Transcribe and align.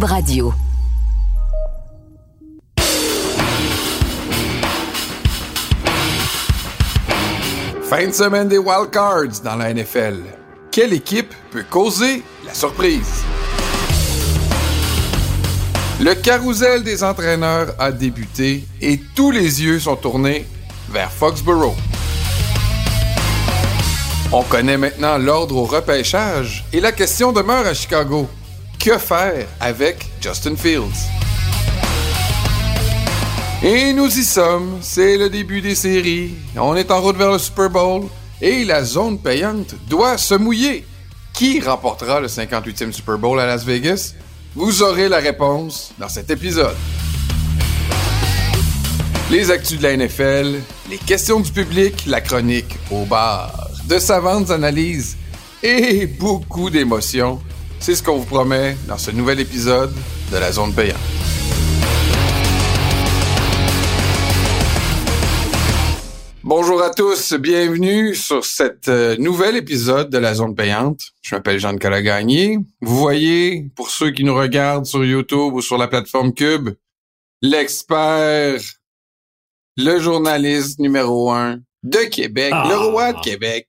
Radio. 0.00 0.54
Fin 7.82 8.06
de 8.06 8.12
semaine 8.12 8.48
des 8.48 8.56
wildcards 8.56 9.42
dans 9.44 9.56
la 9.56 9.74
NFL. 9.74 10.22
Quelle 10.70 10.94
équipe 10.94 11.34
peut 11.50 11.64
causer 11.68 12.22
la 12.46 12.54
surprise? 12.54 13.22
Le 16.00 16.14
carrousel 16.14 16.82
des 16.82 17.04
entraîneurs 17.04 17.74
a 17.78 17.92
débuté 17.92 18.64
et 18.80 18.98
tous 19.14 19.30
les 19.30 19.62
yeux 19.62 19.78
sont 19.78 19.96
tournés 19.96 20.46
vers 20.88 21.12
Foxborough. 21.12 21.76
On 24.32 24.42
connaît 24.44 24.78
maintenant 24.78 25.18
l'ordre 25.18 25.56
au 25.56 25.64
repêchage 25.64 26.64
et 26.72 26.80
la 26.80 26.92
question 26.92 27.32
demeure 27.32 27.66
à 27.66 27.74
Chicago. 27.74 28.26
Que 28.82 28.98
faire 28.98 29.46
avec 29.60 30.04
Justin 30.20 30.56
Fields? 30.56 31.06
Et 33.62 33.92
nous 33.92 34.08
y 34.08 34.24
sommes, 34.24 34.78
c'est 34.80 35.16
le 35.16 35.30
début 35.30 35.60
des 35.60 35.76
séries. 35.76 36.34
On 36.56 36.74
est 36.74 36.90
en 36.90 37.00
route 37.00 37.16
vers 37.16 37.30
le 37.30 37.38
Super 37.38 37.70
Bowl 37.70 38.08
et 38.40 38.64
la 38.64 38.82
zone 38.82 39.20
payante 39.20 39.76
doit 39.88 40.18
se 40.18 40.34
mouiller. 40.34 40.84
Qui 41.32 41.60
remportera 41.60 42.18
le 42.18 42.26
58e 42.26 42.90
Super 42.90 43.18
Bowl 43.18 43.38
à 43.38 43.46
Las 43.46 43.64
Vegas? 43.64 44.14
Vous 44.56 44.82
aurez 44.82 45.08
la 45.08 45.18
réponse 45.18 45.92
dans 45.96 46.08
cet 46.08 46.32
épisode. 46.32 46.74
Les 49.30 49.52
actus 49.52 49.78
de 49.78 49.84
la 49.84 49.96
NFL, 49.96 50.56
les 50.90 50.98
questions 50.98 51.38
du 51.38 51.52
public, 51.52 52.02
la 52.08 52.20
chronique 52.20 52.74
au 52.90 53.04
bar, 53.04 53.68
de 53.88 54.00
savantes 54.00 54.50
analyses 54.50 55.16
et 55.62 56.06
beaucoup 56.06 56.68
d'émotions. 56.68 57.40
C'est 57.82 57.96
ce 57.96 58.02
qu'on 58.04 58.16
vous 58.16 58.26
promet 58.26 58.76
dans 58.86 58.96
ce 58.96 59.10
nouvel 59.10 59.40
épisode 59.40 59.92
de 60.30 60.36
la 60.36 60.52
zone 60.52 60.72
payante. 60.72 61.00
Bonjour 66.44 66.80
à 66.80 66.90
tous, 66.90 67.34
bienvenue 67.34 68.14
sur 68.14 68.44
cet 68.44 68.86
euh, 68.86 69.16
nouvel 69.16 69.56
épisode 69.56 70.10
de 70.10 70.18
la 70.18 70.34
zone 70.34 70.54
payante. 70.54 71.06
Je 71.22 71.34
m'appelle 71.34 71.58
Jean-Nicolas 71.58 72.02
Gagné. 72.02 72.60
Vous 72.80 72.96
voyez, 72.96 73.68
pour 73.74 73.90
ceux 73.90 74.12
qui 74.12 74.22
nous 74.22 74.36
regardent 74.36 74.86
sur 74.86 75.04
YouTube 75.04 75.52
ou 75.52 75.60
sur 75.60 75.76
la 75.76 75.88
plateforme 75.88 76.32
Cube, 76.32 76.70
l'expert, 77.40 78.60
le 79.76 79.98
journaliste 79.98 80.78
numéro 80.78 81.32
un 81.32 81.58
de 81.82 82.08
Québec, 82.08 82.52
le 82.52 82.90
roi 82.90 83.12
de 83.12 83.20
Québec, 83.22 83.66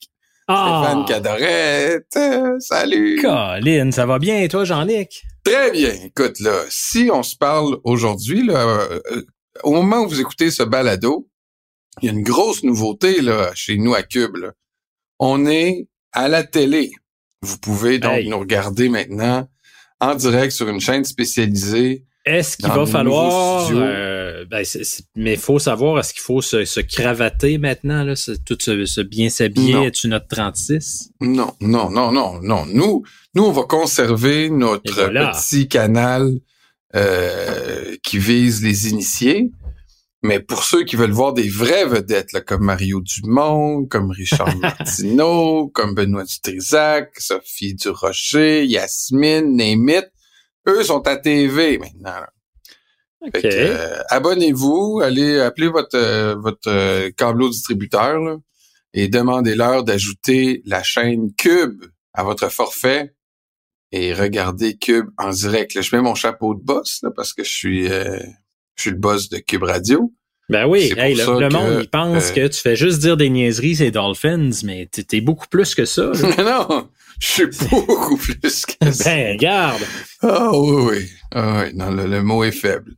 Stéphane 0.56 1.06
Cadorette. 1.06 2.16
Euh, 2.18 2.60
salut! 2.60 3.20
Colin, 3.22 3.92
ça 3.92 4.06
va 4.06 4.20
bien 4.20 4.40
et 4.42 4.48
toi, 4.48 4.64
Jean-Nic? 4.66 5.24
Très 5.44 5.72
bien. 5.72 5.92
Écoute, 6.06 6.40
là, 6.40 6.54
si 6.70 7.10
on 7.12 7.24
se 7.24 7.36
parle 7.36 7.78
aujourd'hui, 7.84 8.46
là, 8.46 8.66
euh, 9.12 9.22
au 9.64 9.72
moment 9.72 10.02
où 10.02 10.08
vous 10.10 10.22
écoutez 10.22 10.52
ce 10.52 10.64
balado, 10.64 11.28
il 12.02 12.06
y 12.06 12.10
a 12.10 12.14
une 12.14 12.24
grosse 12.24 12.64
nouveauté 12.64 13.22
là, 13.22 13.52
chez 13.56 13.78
nous 13.78 13.94
à 13.94 14.04
Cube. 14.04 14.36
Là. 14.38 14.52
On 15.20 15.46
est 15.46 15.88
à 16.12 16.28
la 16.28 16.44
télé. 16.44 16.92
Vous 17.42 17.58
pouvez 17.58 18.00
donc 18.00 18.14
Hey. 18.14 18.30
nous 18.30 18.40
regarder 18.40 18.90
maintenant 18.90 19.48
en 20.00 20.16
direct 20.16 20.52
sur 20.52 20.70
une 20.70 20.80
chaîne 20.80 21.04
spécialisée. 21.06 22.06
Est-ce 22.26 22.58
qu'il 22.58 22.68
va 22.70 22.86
falloir... 22.86 23.70
euh, 24.44 24.48
ben, 24.50 24.66
mais 25.16 25.34
il 25.34 25.40
faut 25.40 25.60
savoir, 25.60 26.00
est-ce 26.00 26.14
qu'il 26.14 26.22
faut 26.22 26.42
se, 26.42 26.66
se 26.66 26.80
cravater 26.80 27.58
maintenant? 27.58 28.04
Là, 28.04 28.14
tout 28.46 28.58
se, 28.60 28.86
se 28.86 29.02
bien 29.02 29.30
s'habiller? 29.30 29.74
Non. 29.74 29.84
Es-tu 29.84 30.08
notre 30.08 30.28
36? 30.28 31.12
Non, 31.22 31.54
non, 31.62 31.90
non, 31.90 32.12
non, 32.12 32.40
non. 32.42 32.66
Nous, 32.66 33.04
nous, 33.36 33.44
on 33.44 33.52
va 33.52 33.64
conserver 33.64 34.50
notre 34.50 34.94
voilà. 34.94 35.32
petit 35.32 35.68
canal 35.68 36.40
euh, 36.96 37.96
qui 38.04 38.18
vise 38.20 38.64
les 38.64 38.90
initiés. 38.90 39.52
Mais 40.26 40.40
pour 40.40 40.64
ceux 40.64 40.86
qui 40.86 40.96
veulent 40.96 41.12
voir 41.12 41.34
des 41.34 41.50
vraies 41.50 41.86
vedettes, 41.86 42.32
là, 42.32 42.40
comme 42.40 42.64
Mario 42.64 43.02
Dumont, 43.02 43.86
comme 43.86 44.12
Richard 44.12 44.56
Martineau, 44.62 45.68
comme 45.68 45.96
Benoît 45.96 46.24
Dutrisac, 46.24 47.12
Sophie 47.20 47.76
Durocher, 47.76 48.66
Yasmine, 48.66 49.56
Némit, 49.56 50.06
eux 50.68 50.84
sont 50.84 51.06
à 51.08 51.18
TV 51.18 51.78
maintenant. 51.78 52.22
là. 52.22 52.30
Euh, 53.46 54.02
abonnez-vous, 54.10 55.02
allez 55.04 55.40
appeler 55.40 55.68
votre 55.68 55.96
euh, 55.98 56.36
votre 56.36 56.70
euh, 56.70 57.10
câbleau 57.16 57.50
distributeur 57.50 58.20
là, 58.20 58.38
et 58.94 59.08
demandez-leur 59.08 59.84
d'ajouter 59.84 60.62
la 60.66 60.84
chaîne 60.84 61.34
Cube 61.36 61.84
à 62.14 62.24
votre 62.24 62.50
forfait 62.50 63.14
et 63.92 64.14
regardez 64.14 64.78
Cube 64.78 65.10
en 65.18 65.30
direct. 65.30 65.74
Là, 65.74 65.82
je 65.82 65.96
mets 65.96 66.02
mon 66.02 66.16
chapeau 66.16 66.56
de 66.56 66.62
boss 66.62 67.00
là, 67.04 67.12
parce 67.16 67.34
que 67.34 67.44
je 67.44 67.52
suis 67.52 67.92
euh, 67.92 68.20
je 68.76 68.82
suis 68.82 68.92
le 68.92 68.98
boss 68.98 69.30
de 69.30 69.38
Cube 69.38 69.64
Radio. 69.64 70.12
Ben 70.50 70.68
oui, 70.68 70.92
hey, 70.98 71.16
le, 71.16 71.24
que, 71.24 71.54
monde, 71.54 71.80
il 71.82 71.90
pense 71.90 72.32
que 72.32 72.48
tu 72.48 72.60
fais 72.60 72.76
juste 72.76 73.00
dire 73.00 73.16
des 73.16 73.30
niaiseries, 73.30 73.78
c'est 73.78 73.92
Dolphins, 73.92 74.52
mais 74.66 74.88
t'es 74.88 75.22
beaucoup 75.22 75.48
plus 75.48 75.74
que 75.74 75.86
ça. 75.86 76.12
non, 76.38 76.90
je 77.20 77.28
suis 77.28 77.46
beaucoup 77.70 78.18
plus 78.18 78.66
que 78.66 78.92
ça. 78.92 79.04
ben, 79.10 79.34
regarde. 79.34 79.82
Ah 80.22 80.52
oui, 80.54 80.84
oui. 80.90 81.10
Ah 81.32 81.64
oui, 81.66 81.74
non, 81.76 81.92
le, 81.92 82.06
le 82.08 82.22
mot 82.24 82.44
est 82.44 82.52
faible. 82.52 82.96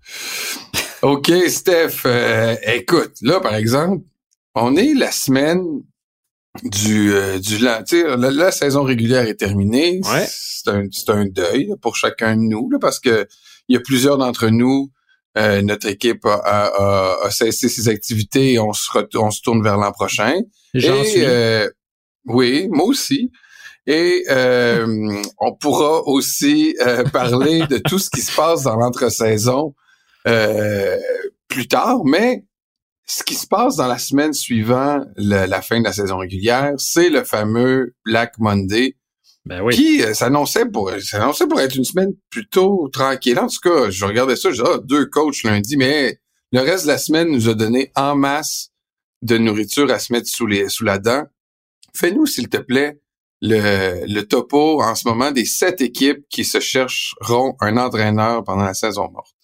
OK, 1.01 1.31
Steph, 1.47 2.01
euh, 2.05 2.55
écoute, 2.73 3.13
là, 3.21 3.39
par 3.39 3.55
exemple, 3.55 4.03
on 4.55 4.75
est 4.75 4.93
la 4.93 5.11
semaine 5.11 5.63
du 6.63 7.13
euh, 7.13 7.37
du 7.39 7.57
sais, 7.85 8.03
la, 8.17 8.31
la 8.31 8.51
saison 8.51 8.83
régulière 8.83 9.27
est 9.27 9.35
terminée. 9.35 9.99
Ouais. 10.03 10.25
C'est 10.27 10.69
un 10.69 10.87
c'est 10.91 11.09
un 11.09 11.25
deuil 11.25 11.67
là, 11.67 11.75
pour 11.81 11.95
chacun 11.95 12.35
de 12.35 12.41
nous 12.41 12.69
là, 12.71 12.77
parce 12.79 12.99
que 12.99 13.27
il 13.67 13.73
y 13.73 13.77
a 13.77 13.81
plusieurs 13.81 14.17
d'entre 14.17 14.47
nous 14.47 14.89
euh, 15.37 15.61
notre 15.61 15.87
équipe 15.87 16.25
a, 16.25 16.35
a, 16.35 16.65
a- 16.67 17.25
a 17.25 17.29
cessé 17.31 17.67
ses 17.67 17.89
activités 17.89 18.53
et 18.53 18.59
on 18.59 18.71
se 18.71 18.87
on 19.15 19.31
se 19.31 19.41
tourne 19.41 19.61
vers 19.61 19.77
l'an 19.77 19.91
prochain. 19.91 20.33
J'en 20.73 21.01
Et, 21.01 21.05
suis. 21.05 21.25
euh, 21.25 21.69
oui, 22.25 22.69
moi 22.71 22.85
aussi. 22.85 23.31
Et 23.87 24.23
euh, 24.29 25.21
on 25.39 25.53
pourra 25.55 26.01
aussi 26.07 26.75
euh, 26.81 27.03
parler 27.03 27.65
de 27.67 27.77
tout 27.77 27.99
ce 27.99 28.09
qui 28.09 28.21
se 28.21 28.35
passe 28.35 28.63
dans 28.63 28.75
l'entre-saison 28.77 29.75
euh, 30.27 30.97
plus 31.47 31.67
tard, 31.67 32.03
mais 32.03 32.45
ce 33.05 33.23
qui 33.23 33.35
se 33.35 33.45
passe 33.45 33.75
dans 33.75 33.87
la 33.87 33.99
semaine 33.99 34.33
suivant 34.33 35.05
le- 35.17 35.45
la 35.45 35.61
fin 35.61 35.79
de 35.79 35.83
la 35.83 35.93
saison 35.93 36.17
régulière, 36.17 36.73
c'est 36.79 37.09
le 37.09 37.23
fameux 37.23 37.93
Black 38.05 38.39
Monday 38.39 38.95
ben 39.45 39.61
oui. 39.61 39.75
qui 39.75 40.01
euh, 40.03 40.15
s'annonçait 40.15 40.65
pour 40.65 40.91
s'annonçait 40.99 41.45
pour 41.45 41.61
être 41.61 41.75
une 41.75 41.83
semaine 41.83 42.13
plutôt 42.31 42.89
tranquille. 42.91 43.37
En 43.37 43.45
tout 43.47 43.59
cas, 43.61 43.91
je 43.91 44.03
regardais 44.05 44.35
ça, 44.35 44.49
je 44.49 44.55
disais, 44.63 44.73
ah, 44.73 44.79
deux 44.83 45.05
coachs 45.05 45.43
lundi, 45.43 45.77
mais 45.77 46.17
le 46.51 46.61
reste 46.61 46.85
de 46.85 46.89
la 46.89 46.97
semaine 46.97 47.29
nous 47.29 47.47
a 47.49 47.53
donné 47.53 47.91
en 47.95 48.15
masse 48.15 48.69
de 49.21 49.37
nourriture 49.37 49.91
à 49.91 49.99
se 49.99 50.11
mettre 50.11 50.27
sous 50.27 50.47
les 50.47 50.69
sous 50.69 50.83
la 50.83 50.97
dent. 50.97 51.25
Fais-nous, 51.95 52.25
s'il 52.25 52.49
te 52.49 52.57
plaît, 52.57 52.97
le, 53.45 54.21
topo 54.21 54.81
en 54.81 54.95
ce 54.95 55.07
moment 55.07 55.31
des 55.31 55.45
sept 55.45 55.81
équipes 55.81 56.25
qui 56.29 56.43
se 56.43 56.59
chercheront 56.59 57.55
un 57.59 57.77
entraîneur 57.77 58.43
pendant 58.43 58.63
la 58.63 58.73
saison 58.73 59.09
morte. 59.11 59.35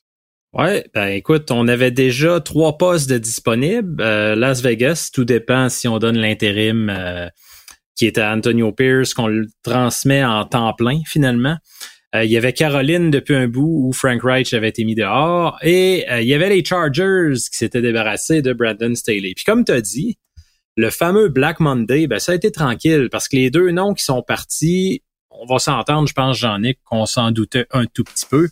Ouais, 0.54 0.86
ben 0.94 1.08
écoute, 1.08 1.50
on 1.50 1.68
avait 1.70 1.92
déjà 1.92 2.42
trois 2.42 2.78
postes 2.78 3.12
disponibles. 3.14 4.02
Euh, 4.02 4.36
Las 4.36 4.62
Vegas, 4.62 5.10
tout 5.14 5.24
dépend 5.24 5.70
si 5.70 5.88
on 5.88 5.98
donne 5.98 6.18
l'intérim 6.18 6.90
euh, 6.90 7.28
qui 7.96 8.06
est 8.06 8.18
à 8.18 8.34
Antonio 8.34 8.74
Pierce, 8.74 9.14
qu'on 9.14 9.28
le 9.28 9.48
transmet 9.64 10.26
en 10.26 10.44
temps 10.44 10.74
plein 10.74 11.00
finalement. 11.06 11.56
Euh, 12.14 12.26
il 12.26 12.32
y 12.32 12.36
avait 12.36 12.52
Caroline 12.52 13.12
depuis 13.12 13.36
un 13.36 13.48
bout 13.48 13.88
où 13.88 13.94
Frank 13.94 14.22
Reich 14.24 14.54
avait 14.54 14.68
été 14.68 14.84
mis 14.84 14.96
dehors. 14.96 15.58
Et 15.62 16.06
il 16.20 16.28
y 16.28 16.34
avait 16.34 16.50
les 16.50 16.66
Chargers 16.66 17.32
qui 17.50 17.58
s'étaient 17.58 17.82
débarrassés 17.82 18.42
de 18.42 18.52
Brandon 18.52 18.94
Staley. 18.94 19.32
Puis 19.34 19.46
comme 19.46 19.64
tu 19.64 19.72
as 19.72 19.80
dit, 19.80 20.18
le 20.78 20.90
fameux 20.90 21.30
Black 21.30 21.60
Monday, 21.60 22.08
ben 22.08 22.20
ça 22.20 22.32
a 22.32 22.36
été 22.36 22.52
tranquille 22.52 23.10
parce 23.12 23.28
que 23.28 23.36
les 23.36 23.50
deux 23.50 23.72
noms 23.72 23.94
qui 23.94 24.04
sont 24.04 24.22
partis, 24.22 25.04
on 25.30 25.46
va 25.46 25.60
s'entendre, 25.60 26.08
je 26.08 26.14
pense, 26.14 26.38
Jean-Nic, 26.38 26.80
qu'on 26.86 27.06
s'en 27.06 27.32
doutait 27.32 27.66
un 27.72 27.86
tout 27.86 28.04
petit 28.04 28.26
peu. 28.26 28.50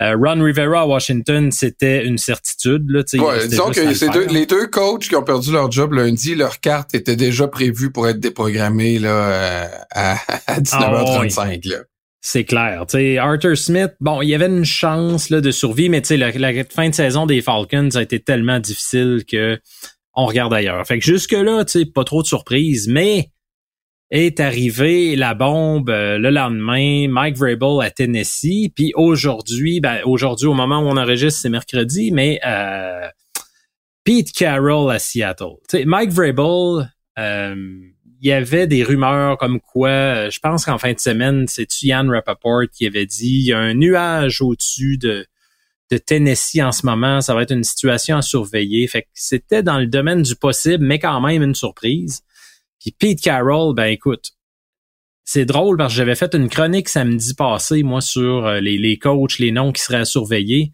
Euh, 0.00 0.14
Ron 0.16 0.44
Rivera 0.44 0.82
à 0.82 0.86
Washington, 0.86 1.50
c'était 1.50 2.06
une 2.06 2.18
certitude. 2.18 2.88
Là, 2.88 3.02
tu 3.02 3.18
sais, 3.18 3.24
Ouais, 3.24 3.48
disons 3.48 3.70
que 3.70 3.80
le 3.80 4.12
deux, 4.12 4.32
les 4.32 4.46
deux 4.46 4.68
coachs 4.68 5.08
qui 5.08 5.16
ont 5.16 5.24
perdu 5.24 5.50
leur 5.50 5.72
job 5.72 5.92
lundi, 5.92 6.36
leur 6.36 6.60
carte 6.60 6.94
était 6.94 7.16
déjà 7.16 7.48
prévue 7.48 7.90
pour 7.90 8.06
être 8.06 8.20
déprogrammée 8.20 9.00
là, 9.00 9.08
euh, 9.10 9.66
à, 9.90 10.12
à 10.46 10.60
19h35. 10.60 11.68
là. 11.68 11.78
C'est 12.20 12.44
clair. 12.44 12.84
Tu 12.86 12.98
sais, 12.98 13.18
Arthur 13.18 13.56
Smith, 13.56 13.92
bon, 14.00 14.22
il 14.22 14.28
y 14.28 14.34
avait 14.34 14.46
une 14.46 14.64
chance 14.64 15.30
là, 15.30 15.40
de 15.40 15.50
survie, 15.50 15.88
mais 15.88 16.00
tu 16.00 16.08
sais, 16.08 16.16
la, 16.16 16.30
la 16.30 16.64
fin 16.64 16.88
de 16.88 16.94
saison 16.94 17.26
des 17.26 17.40
Falcons 17.42 17.90
a 17.94 18.02
été 18.02 18.20
tellement 18.20 18.60
difficile 18.60 19.24
que 19.28 19.58
on 20.18 20.26
regarde 20.26 20.52
ailleurs. 20.52 20.84
Fait 20.84 20.98
que 20.98 21.04
jusque-là, 21.04 21.64
tu 21.64 21.86
pas 21.86 22.02
trop 22.02 22.22
de 22.22 22.26
surprises, 22.26 22.88
mais 22.88 23.30
est 24.10 24.40
arrivée 24.40 25.14
la 25.14 25.34
bombe 25.34 25.90
euh, 25.90 26.18
le 26.18 26.30
lendemain, 26.30 27.06
Mike 27.08 27.36
Vrabel 27.36 27.80
à 27.82 27.90
Tennessee, 27.90 28.72
puis 28.74 28.92
aujourd'hui, 28.96 29.80
ben 29.80 30.00
aujourd'hui 30.04 30.46
au 30.46 30.54
moment 30.54 30.80
où 30.80 30.88
on 30.88 30.96
enregistre, 30.96 31.40
c'est 31.42 31.50
mercredi, 31.50 32.10
mais 32.10 32.40
euh, 32.44 33.06
Pete 34.02 34.32
Carroll 34.32 34.90
à 34.90 34.98
Seattle. 34.98 35.56
Tu 35.68 35.78
sais, 35.78 35.84
Mike 35.84 36.10
Vrabel, 36.10 36.90
euh, 37.18 37.80
y 38.20 38.32
avait 38.32 38.66
des 38.66 38.82
rumeurs 38.82 39.38
comme 39.38 39.60
quoi, 39.60 40.30
je 40.30 40.40
pense 40.40 40.64
qu'en 40.64 40.78
fin 40.78 40.94
de 40.94 40.98
semaine, 40.98 41.46
c'est 41.46 41.82
Yann 41.82 42.10
Rappaport 42.10 42.62
qui 42.72 42.86
avait 42.86 43.06
dit, 43.06 43.40
il 43.40 43.46
y 43.46 43.52
a 43.52 43.58
un 43.58 43.74
nuage 43.74 44.40
au-dessus 44.40 44.98
de, 44.98 45.26
de 45.90 45.98
Tennessee 45.98 46.60
en 46.62 46.72
ce 46.72 46.84
moment, 46.84 47.20
ça 47.20 47.34
va 47.34 47.42
être 47.42 47.52
une 47.52 47.64
situation 47.64 48.16
à 48.16 48.22
surveiller. 48.22 48.86
Fait 48.86 49.02
que 49.02 49.08
c'était 49.14 49.62
dans 49.62 49.78
le 49.78 49.86
domaine 49.86 50.22
du 50.22 50.36
possible, 50.36 50.84
mais 50.84 50.98
quand 50.98 51.20
même 51.20 51.42
une 51.42 51.54
surprise. 51.54 52.22
Puis 52.80 52.94
Pete 52.98 53.20
Carroll, 53.20 53.74
ben 53.74 53.86
écoute, 53.86 54.32
c'est 55.24 55.44
drôle 55.44 55.76
parce 55.76 55.92
que 55.92 55.96
j'avais 55.96 56.14
fait 56.14 56.34
une 56.34 56.48
chronique 56.48 56.88
samedi 56.88 57.34
passé, 57.34 57.82
moi, 57.82 58.00
sur 58.00 58.46
euh, 58.46 58.60
les, 58.60 58.78
les 58.78 58.98
coachs, 58.98 59.38
les 59.38 59.50
noms 59.50 59.72
qui 59.72 59.82
seraient 59.82 59.98
à 59.98 60.04
surveiller 60.04 60.72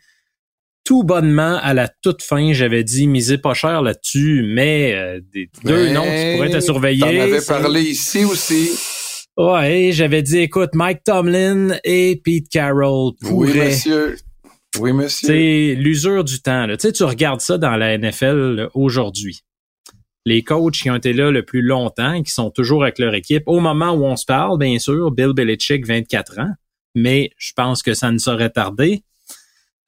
tout 0.85 1.03
bonnement, 1.03 1.59
à 1.63 1.73
la 1.73 1.89
toute 1.89 2.23
fin, 2.23 2.53
j'avais 2.53 2.85
dit 2.85 3.07
misez 3.07 3.39
pas 3.39 3.55
cher 3.55 3.81
là-dessus, 3.83 4.45
mais 4.47 4.95
euh, 4.95 5.21
des, 5.33 5.49
deux 5.65 5.89
noms 5.93 6.03
qui 6.03 6.35
pourraient 6.37 6.53
être 6.53 6.63
surveiller. 6.63 7.01
T'en 7.01 7.21
avais 7.21 7.41
parlé 7.41 7.81
ici 7.83 8.25
aussi. 8.25 8.71
Ouais, 9.37 9.91
j'avais 9.93 10.23
dit 10.23 10.39
écoute, 10.39 10.71
Mike 10.75 11.03
Tomlin 11.05 11.79
et 11.85 12.21
Pete 12.23 12.49
Carroll 12.51 13.13
pourraient. 13.21 13.51
Oui, 13.51 13.59
monsieur. 13.59 14.17
Oui, 14.79 14.93
monsieur. 14.93 15.29
C'est 15.29 15.75
l'usure 15.75 16.25
du 16.25 16.41
temps. 16.41 16.67
Là. 16.67 16.77
Tu 16.77 16.87
sais, 16.87 16.93
tu 16.93 17.05
regardes 17.05 17.41
ça 17.41 17.59
dans 17.59 17.77
la 17.77 17.97
NFL 17.97 18.69
aujourd'hui. 18.75 19.43
Les 20.27 20.43
coachs 20.43 20.75
qui 20.75 20.91
ont 20.91 20.97
été 20.97 21.13
là 21.13 21.31
le 21.31 21.45
plus 21.45 21.61
longtemps, 21.61 22.23
qui 22.23 22.33
sont 22.33 22.51
toujours 22.51 22.83
avec 22.83 22.99
leur 22.99 23.15
équipe, 23.15 23.43
au 23.47 23.61
moment 23.61 23.93
où 23.93 24.05
on 24.05 24.17
se 24.17 24.25
parle, 24.25 24.59
bien 24.59 24.79
sûr, 24.79 25.11
Bill 25.11 25.33
Belichick, 25.35 25.87
24 25.87 26.39
ans, 26.39 26.51
mais 26.95 27.31
je 27.37 27.53
pense 27.55 27.83
que 27.83 27.93
ça 27.93 28.11
ne 28.11 28.19
saurait 28.19 28.51
tarder. 28.51 29.03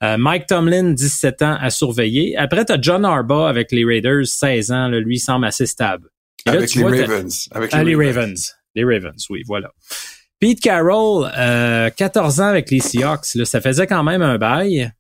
Euh, 0.02 0.18
Mike 0.18 0.46
Tomlin, 0.46 0.92
17 0.92 1.42
ans 1.42 1.56
à 1.58 1.70
surveiller. 1.70 2.36
Après, 2.36 2.66
tu 2.66 2.72
as 2.72 2.78
John 2.80 3.04
Arba 3.04 3.48
avec 3.48 3.72
les 3.72 3.84
Raiders, 3.84 4.26
16 4.26 4.70
ans. 4.70 4.88
Là, 4.88 5.00
lui, 5.00 5.18
semble 5.18 5.46
assez 5.46 5.64
stable. 5.64 6.10
avec, 6.44 6.74
les 6.74 6.82
Ravens. 6.84 7.48
avec 7.50 7.72
les, 7.72 7.94
Ravens. 7.94 8.54
Les 8.74 8.84
Ravens, 8.84 9.26
oui, 9.30 9.42
voilà. 9.46 9.72
Pete 10.38 10.60
Carroll, 10.60 11.30
euh, 11.36 11.90
14 11.90 12.40
ans 12.40 12.48
avec 12.48 12.70
les 12.70 12.80
Seahawks. 12.80 13.34
Là, 13.34 13.44
ça 13.44 13.60
faisait 13.60 13.86
quand 13.86 14.04
même 14.04 14.22
un 14.22 14.38
bail. 14.38 14.90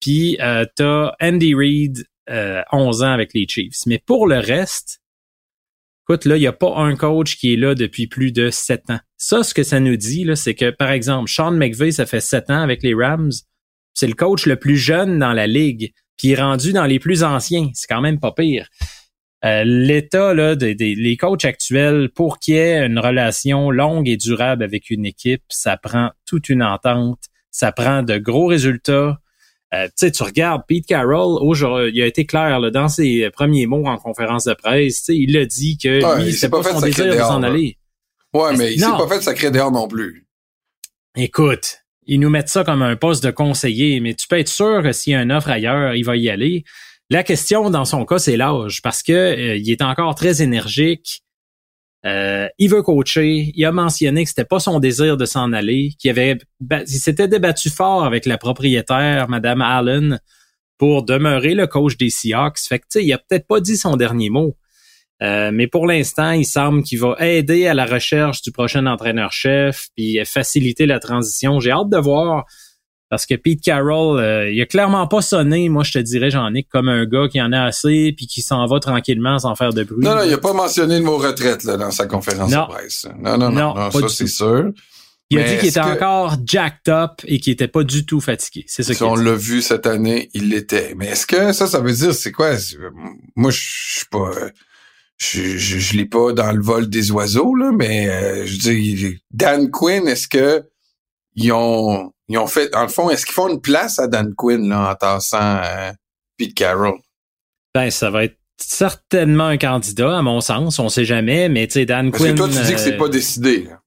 Puis, 0.00 0.38
euh, 0.40 0.64
tu 0.76 0.82
as 0.82 1.14
Andy 1.20 1.54
Reid, 1.54 2.06
11 2.72 3.02
ans 3.02 3.12
avec 3.12 3.34
les 3.34 3.46
Chiefs. 3.48 3.86
Mais 3.86 4.00
pour 4.04 4.26
le 4.26 4.38
reste, 4.38 5.00
écoute, 6.04 6.24
là, 6.24 6.36
il 6.36 6.40
n'y 6.40 6.46
a 6.46 6.52
pas 6.52 6.74
un 6.76 6.96
coach 6.96 7.36
qui 7.36 7.54
est 7.54 7.56
là 7.56 7.74
depuis 7.74 8.06
plus 8.06 8.32
de 8.32 8.50
7 8.50 8.90
ans. 8.90 9.00
Ça, 9.16 9.42
ce 9.42 9.54
que 9.54 9.62
ça 9.62 9.80
nous 9.80 9.96
dit, 9.96 10.24
là, 10.24 10.36
c'est 10.36 10.54
que, 10.54 10.70
par 10.70 10.90
exemple, 10.90 11.30
Sean 11.30 11.52
McVay, 11.52 11.92
ça 11.92 12.06
fait 12.06 12.20
7 12.20 12.50
ans 12.50 12.62
avec 12.62 12.82
les 12.82 12.94
Rams 12.94 13.32
c'est 13.96 14.06
le 14.06 14.14
coach 14.14 14.46
le 14.46 14.56
plus 14.56 14.76
jeune 14.76 15.18
dans 15.18 15.32
la 15.32 15.46
ligue, 15.46 15.92
puis 16.18 16.28
il 16.28 16.32
est 16.32 16.40
rendu 16.40 16.72
dans 16.72 16.84
les 16.84 16.98
plus 16.98 17.24
anciens. 17.24 17.70
C'est 17.72 17.88
quand 17.88 18.02
même 18.02 18.20
pas 18.20 18.30
pire. 18.30 18.68
Euh, 19.46 19.62
L'état 19.64 20.34
là, 20.34 20.56
des, 20.56 20.74
les 20.74 21.16
coachs 21.16 21.44
actuels, 21.44 22.10
pour 22.14 22.38
qu'il 22.38 22.54
y 22.54 22.58
ait 22.58 22.84
une 22.84 22.98
relation 22.98 23.70
longue 23.70 24.08
et 24.08 24.16
durable 24.16 24.64
avec 24.64 24.90
une 24.90 25.06
équipe, 25.06 25.42
ça 25.48 25.76
prend 25.76 26.10
toute 26.26 26.48
une 26.48 26.62
entente, 26.62 27.20
ça 27.50 27.70
prend 27.70 28.02
de 28.02 28.18
gros 28.18 28.46
résultats. 28.46 29.20
Euh, 29.74 29.86
tu 29.86 29.92
sais, 29.96 30.10
tu 30.10 30.22
regardes 30.22 30.62
Pete 30.66 30.86
Carroll, 30.86 31.38
aujourd'hui, 31.42 31.92
il 31.94 32.02
a 32.02 32.06
été 32.06 32.26
clair 32.26 32.58
là, 32.60 32.70
dans 32.70 32.88
ses 32.88 33.30
premiers 33.30 33.66
mots 33.66 33.86
en 33.86 33.98
conférence 33.98 34.44
de 34.44 34.54
presse. 34.54 35.04
Il 35.08 35.36
a 35.36 35.44
dit 35.44 35.78
que 35.78 36.22
lui, 36.22 36.32
c'est 36.32 36.48
pas, 36.48 36.62
pas 36.62 36.72
son 36.72 36.80
désir 36.80 37.06
de 37.06 37.18
s'en 37.18 37.42
aller. 37.42 37.78
Ouais, 38.32 38.56
mais, 38.56 38.74
il 38.74 38.80
s'est 38.80 38.86
pas 38.86 39.08
fait 39.08 39.18
de 39.18 39.22
sacré 39.24 39.50
dehors 39.50 39.70
non 39.70 39.86
plus. 39.88 40.26
Écoute, 41.16 41.78
ils 42.06 42.20
nous 42.20 42.30
mettent 42.30 42.48
ça 42.48 42.64
comme 42.64 42.82
un 42.82 42.96
poste 42.96 43.24
de 43.24 43.30
conseiller, 43.30 44.00
mais 44.00 44.14
tu 44.14 44.28
peux 44.28 44.38
être 44.38 44.48
sûr 44.48 44.82
que 44.82 44.92
s'il 44.92 45.12
y 45.12 45.16
a 45.16 45.22
une 45.22 45.32
offre 45.32 45.50
ailleurs, 45.50 45.94
il 45.94 46.04
va 46.04 46.16
y 46.16 46.28
aller. 46.28 46.64
La 47.08 47.22
question 47.22 47.70
dans 47.70 47.84
son 47.84 48.04
cas, 48.04 48.18
c'est 48.18 48.36
l'âge, 48.36 48.82
parce 48.82 49.02
que 49.02 49.12
euh, 49.12 49.56
il 49.56 49.70
est 49.70 49.82
encore 49.82 50.16
très 50.16 50.42
énergique. 50.42 51.22
Euh, 52.04 52.48
il 52.58 52.68
veut 52.68 52.82
coacher. 52.82 53.52
Il 53.54 53.64
a 53.64 53.72
mentionné 53.72 54.24
que 54.24 54.28
c'était 54.28 54.44
pas 54.44 54.58
son 54.58 54.80
désir 54.80 55.16
de 55.16 55.24
s'en 55.24 55.52
aller, 55.52 55.92
qu'il 55.98 56.10
avait, 56.10 56.38
il 56.60 56.86
s'était 56.86 57.28
débattu 57.28 57.70
fort 57.70 58.04
avec 58.04 58.26
la 58.26 58.38
propriétaire, 58.38 59.28
Madame 59.28 59.60
Allen, 59.60 60.20
pour 60.78 61.04
demeurer 61.04 61.54
le 61.54 61.68
coach 61.68 61.96
des 61.96 62.10
Seahawks. 62.10 62.58
Fait 62.58 62.80
que, 62.80 62.98
il 62.98 63.12
a 63.12 63.18
peut-être 63.18 63.46
pas 63.46 63.60
dit 63.60 63.76
son 63.76 63.96
dernier 63.96 64.30
mot. 64.30 64.56
Euh, 65.22 65.50
mais 65.52 65.68
pour 65.68 65.86
l'instant, 65.86 66.32
il 66.32 66.44
semble 66.44 66.82
qu'il 66.82 66.98
va 66.98 67.16
aider 67.20 67.66
à 67.66 67.74
la 67.74 67.86
recherche 67.86 68.42
du 68.42 68.50
prochain 68.50 68.84
entraîneur-chef, 68.86 69.88
puis 69.96 70.18
faciliter 70.24 70.86
la 70.86 70.98
transition. 70.98 71.60
J'ai 71.60 71.70
hâte 71.70 71.88
de 71.88 71.98
voir. 71.98 72.44
Parce 73.08 73.24
que 73.24 73.34
Pete 73.34 73.60
Carroll, 73.62 74.18
euh, 74.18 74.50
il 74.50 74.60
a 74.60 74.66
clairement 74.66 75.06
pas 75.06 75.22
sonné, 75.22 75.68
moi 75.68 75.84
je 75.84 75.92
te 75.92 75.98
dirais, 75.98 76.30
j'en 76.30 76.52
ai 76.54 76.64
comme 76.64 76.88
un 76.88 77.04
gars 77.04 77.28
qui 77.28 77.40
en 77.40 77.52
a 77.52 77.62
assez 77.62 78.12
puis 78.16 78.26
qui 78.26 78.42
s'en 78.42 78.66
va 78.66 78.80
tranquillement 78.80 79.38
sans 79.38 79.54
faire 79.54 79.72
de 79.72 79.84
bruit. 79.84 80.04
Non, 80.04 80.16
non, 80.16 80.22
il 80.24 80.32
a 80.32 80.38
pas 80.38 80.52
mentionné 80.52 80.98
le 80.98 81.04
mot 81.04 81.16
retraite 81.16 81.62
là, 81.64 81.76
dans 81.76 81.92
sa 81.92 82.06
conférence 82.06 82.50
de 82.50 82.68
presse. 82.68 83.06
Non, 83.20 83.38
non, 83.38 83.50
non, 83.50 83.74
non, 83.74 83.90
ça 83.90 84.08
c'est 84.08 84.26
sûr. 84.26 84.72
Il 85.30 85.38
a 85.40 85.42
dit 85.42 85.58
qu'il 85.58 85.68
était 85.68 85.80
encore 85.80 86.36
jacked 86.44 86.88
up 86.88 87.20
et 87.24 87.40
qu'il 87.40 87.52
était 87.52 87.68
pas 87.68 87.82
du 87.82 88.06
tout 88.06 88.20
fatigué. 88.20 88.64
C'est 88.68 88.84
ça 88.84 88.94
si 88.94 89.02
on 89.02 89.16
l'a 89.16 89.34
vu 89.34 89.60
cette 89.60 89.86
année, 89.86 90.30
il 90.34 90.50
l'était. 90.50 90.94
Mais 90.96 91.08
est-ce 91.08 91.26
que 91.26 91.52
ça, 91.52 91.66
ça 91.66 91.80
veut 91.80 91.92
dire, 91.92 92.14
c'est 92.14 92.30
quoi? 92.30 92.52
Moi, 93.34 93.50
je 93.50 93.58
suis 93.58 94.06
pas 94.08 94.30
je, 95.18 95.56
je, 95.56 95.78
je 95.78 95.96
lis 95.96 96.06
pas 96.06 96.32
dans 96.32 96.52
le 96.52 96.62
vol 96.62 96.88
des 96.88 97.10
oiseaux, 97.10 97.54
là, 97.54 97.72
mais 97.72 98.08
euh, 98.08 98.46
je 98.46 98.58
dis 98.58 99.18
Dan 99.30 99.70
Quinn, 99.70 100.06
est-ce 100.06 100.28
que 100.28 100.62
ils 101.36 101.52
ont 101.52 102.12
ils 102.28 102.38
ont 102.38 102.46
fait, 102.46 102.74
en 102.74 102.82
le 102.82 102.88
fond, 102.88 103.08
est-ce 103.08 103.24
qu'ils 103.24 103.34
font 103.34 103.48
une 103.48 103.60
place 103.60 103.98
à 103.98 104.08
Dan 104.08 104.34
Quinn 104.34 104.68
là, 104.68 104.90
en 104.90 104.94
tassant 104.94 105.58
euh, 105.62 105.92
Pete 106.36 106.54
Carroll? 106.54 106.98
Ben, 107.74 107.90
ça 107.90 108.10
va 108.10 108.24
être 108.24 108.38
certainement 108.58 109.46
un 109.46 109.58
candidat, 109.58 110.18
à 110.18 110.22
mon 110.22 110.40
sens. 110.40 110.78
On 110.78 110.88
sait 110.88 111.04
jamais, 111.04 111.48
mais 111.48 111.66
tu 111.66 111.74
sais, 111.74 111.86
Dan 111.86 112.10
Parce 112.10 112.22
Quinn. 112.22 112.34
Que 112.34 112.38
toi, 112.38 112.48
tu 112.48 112.60
dis 112.64 112.72
que 112.72 112.80
c'est 112.80 112.94
euh, 112.94 112.98
pas 112.98 113.08
décidé. 113.08 113.64
Là. 113.64 113.80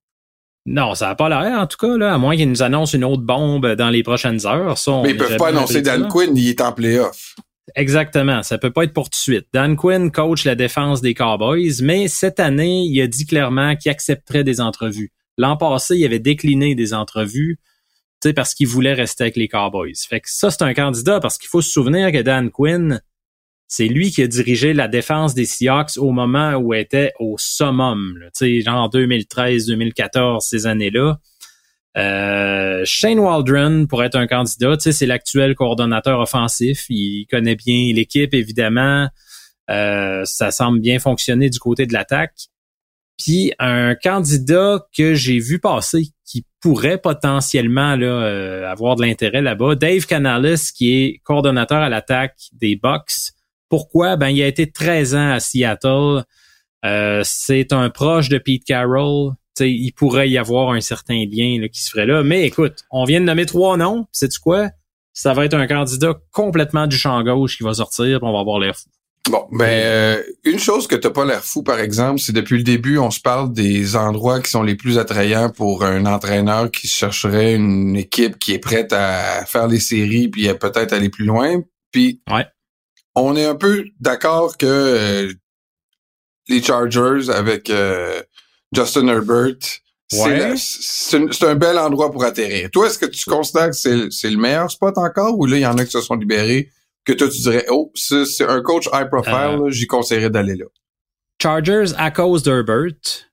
Non, 0.65 0.93
ça 0.95 1.07
n'a 1.07 1.15
pas 1.15 1.29
l'air, 1.29 1.59
en 1.59 1.67
tout 1.67 1.77
cas, 1.77 1.97
là, 1.97 2.13
à 2.13 2.17
moins 2.17 2.35
qu'ils 2.35 2.49
nous 2.49 2.61
annoncent 2.61 2.95
une 2.95 3.03
autre 3.03 3.23
bombe 3.23 3.73
dans 3.73 3.89
les 3.89 4.03
prochaines 4.03 4.45
heures. 4.45 4.77
Ça, 4.77 5.01
mais 5.03 5.11
ils 5.11 5.17
peuvent 5.17 5.37
pas 5.37 5.49
annoncer 5.49 5.81
Dan 5.81 6.07
Quinn, 6.07 6.35
il 6.37 6.49
est 6.49 6.61
en 6.61 6.71
playoff. 6.71 7.35
Exactement. 7.75 8.41
Ça 8.43 8.57
peut 8.57 8.71
pas 8.71 8.83
être 8.83 8.93
pour 8.93 9.05
tout 9.05 9.17
de 9.17 9.21
suite. 9.21 9.47
Dan 9.53 9.75
Quinn 9.75 10.11
coach 10.11 10.45
la 10.45 10.55
défense 10.55 11.01
des 11.01 11.13
Cowboys, 11.13 11.81
mais 11.81 12.07
cette 12.07 12.39
année, 12.39 12.83
il 12.83 13.01
a 13.01 13.07
dit 13.07 13.25
clairement 13.25 13.75
qu'il 13.75 13.91
accepterait 13.91 14.43
des 14.43 14.61
entrevues. 14.61 15.11
L'an 15.39 15.55
passé, 15.55 15.95
il 15.95 16.05
avait 16.05 16.19
décliné 16.19 16.75
des 16.75 16.93
entrevues, 16.93 17.59
parce 18.35 18.53
qu'il 18.53 18.67
voulait 18.67 18.93
rester 18.93 19.23
avec 19.23 19.37
les 19.37 19.47
Cowboys. 19.47 19.93
Fait 20.07 20.19
que 20.19 20.29
ça, 20.29 20.51
c'est 20.51 20.63
un 20.63 20.73
candidat 20.73 21.21
parce 21.21 21.37
qu'il 21.37 21.47
faut 21.47 21.61
se 21.61 21.71
souvenir 21.71 22.11
que 22.11 22.21
Dan 22.21 22.51
Quinn, 22.51 23.01
c'est 23.69 23.87
lui 23.87 24.11
qui 24.11 24.21
a 24.21 24.27
dirigé 24.27 24.73
la 24.73 24.89
défense 24.89 25.33
des 25.33 25.45
Seahawks 25.45 25.97
au 25.97 26.11
moment 26.11 26.55
où 26.55 26.73
elle 26.73 26.81
était 26.81 27.13
au 27.19 27.37
summum, 27.37 28.19
sais, 28.33 28.59
genre 28.59 28.89
2013, 28.89 29.67
2014, 29.67 30.45
ces 30.45 30.67
années-là. 30.67 31.19
Euh, 31.97 32.81
Shane 32.83 33.19
Waldron 33.19 33.87
pourrait 33.87 34.07
être 34.07 34.17
un 34.17 34.27
candidat. 34.27 34.75
C'est 34.77 35.05
l'actuel 35.05 35.55
coordonnateur 35.55 36.19
offensif. 36.19 36.85
Il 36.89 37.27
connaît 37.31 37.55
bien 37.55 37.93
l'équipe, 37.93 38.33
évidemment. 38.33 39.07
Euh, 39.69 40.25
ça 40.25 40.51
semble 40.51 40.81
bien 40.81 40.99
fonctionner 40.99 41.49
du 41.49 41.59
côté 41.59 41.85
de 41.85 41.93
l'attaque. 41.93 42.49
Puis 43.19 43.53
un 43.59 43.93
candidat 43.95 44.85
que 44.97 45.13
j'ai 45.13 45.39
vu 45.39 45.59
passer 45.59 46.07
qui 46.25 46.45
pourrait 46.61 46.97
potentiellement 46.97 47.95
là, 47.95 48.05
euh, 48.05 48.71
avoir 48.71 48.95
de 48.95 49.03
l'intérêt 49.03 49.41
là-bas, 49.41 49.75
Dave 49.75 50.05
Canales, 50.05 50.57
qui 50.75 50.93
est 50.93 51.21
coordonnateur 51.23 51.79
à 51.79 51.89
l'attaque 51.89 52.37
des 52.53 52.75
Bucks. 52.75 53.33
Pourquoi? 53.69 54.15
Ben, 54.15 54.29
il 54.29 54.41
a 54.41 54.47
été 54.47 54.71
13 54.71 55.15
ans 55.15 55.31
à 55.31 55.39
Seattle. 55.39 56.23
c'est 57.23 57.73
un 57.73 57.89
proche 57.89 58.29
de 58.29 58.37
Pete 58.39 58.63
Carroll 58.63 59.33
il 59.65 59.91
pourrait 59.91 60.29
y 60.29 60.37
avoir 60.37 60.71
un 60.71 60.81
certain 60.81 61.25
lien 61.25 61.67
qui 61.67 61.81
se 61.81 61.89
ferait 61.89 62.05
là. 62.05 62.23
Mais 62.23 62.45
écoute, 62.45 62.83
on 62.91 63.03
vient 63.03 63.19
de 63.19 63.25
nommer 63.25 63.45
trois 63.45 63.77
noms. 63.77 64.07
Sais-tu 64.11 64.39
quoi? 64.39 64.69
Ça 65.13 65.33
va 65.33 65.45
être 65.45 65.55
un 65.55 65.67
candidat 65.67 66.13
complètement 66.31 66.87
du 66.87 66.97
champ 66.97 67.21
gauche 67.23 67.57
qui 67.57 67.63
va 67.63 67.73
sortir, 67.73 68.19
on 68.21 68.31
va 68.31 68.39
avoir 68.39 68.59
l'air 68.59 68.75
fou. 68.75 68.89
Bon, 69.29 69.47
ben 69.51 69.65
euh, 69.65 70.23
une 70.43 70.57
chose 70.57 70.87
que 70.87 70.95
t'as 70.95 71.11
pas 71.11 71.23
l'air 71.23 71.43
fou, 71.43 71.61
par 71.61 71.79
exemple, 71.79 72.19
c'est 72.19 72.31
depuis 72.33 72.57
le 72.57 72.63
début, 72.63 72.97
on 72.97 73.11
se 73.11 73.19
parle 73.19 73.53
des 73.53 73.95
endroits 73.95 74.41
qui 74.41 74.49
sont 74.49 74.63
les 74.63 74.75
plus 74.75 74.97
attrayants 74.97 75.51
pour 75.51 75.83
un 75.83 76.05
entraîneur 76.07 76.71
qui 76.71 76.87
chercherait 76.87 77.53
une 77.53 77.95
équipe 77.95 78.39
qui 78.39 78.53
est 78.53 78.59
prête 78.59 78.91
à 78.91 79.45
faire 79.45 79.67
les 79.67 79.79
séries 79.79 80.29
puis 80.29 80.49
à 80.49 80.55
peut-être 80.55 80.93
aller 80.93 81.09
plus 81.09 81.25
loin. 81.25 81.61
Puis 81.91 82.21
ouais. 82.31 82.47
on 83.13 83.35
est 83.35 83.45
un 83.45 83.55
peu 83.55 83.85
d'accord 83.99 84.57
que 84.57 84.65
euh, 84.65 85.33
les 86.47 86.63
Chargers 86.63 87.29
avec 87.29 87.69
euh, 87.69 88.23
Justin 88.73 89.07
Herbert, 89.09 89.57
c'est 90.09 91.43
un, 91.43 91.55
bel 91.55 91.77
endroit 91.77 92.11
pour 92.11 92.23
atterrir. 92.23 92.71
Toi, 92.71 92.87
est-ce 92.87 92.97
que 92.97 93.05
tu 93.05 93.29
considères 93.29 93.69
que 93.69 94.09
c'est 94.09 94.29
le 94.29 94.37
meilleur 94.37 94.71
spot 94.71 94.97
encore 94.97 95.37
ou 95.37 95.45
là, 95.45 95.57
il 95.57 95.61
y 95.61 95.67
en 95.67 95.77
a 95.77 95.85
qui 95.85 95.91
se 95.91 96.01
sont 96.01 96.15
libérés 96.15 96.71
que 97.05 97.13
toi, 97.13 97.29
tu 97.29 97.41
dirais, 97.41 97.65
oh, 97.69 97.91
c'est 97.95 98.47
un 98.47 98.61
coach 98.61 98.87
high 98.93 99.09
profile, 99.09 99.59
euh. 99.61 99.69
j'y 99.69 99.87
conseillerais 99.87 100.29
d'aller 100.29 100.55
là. 100.55 100.65
Chargers 101.41 101.93
à 101.97 102.11
cause 102.11 102.43
d'Herbert. 102.43 103.29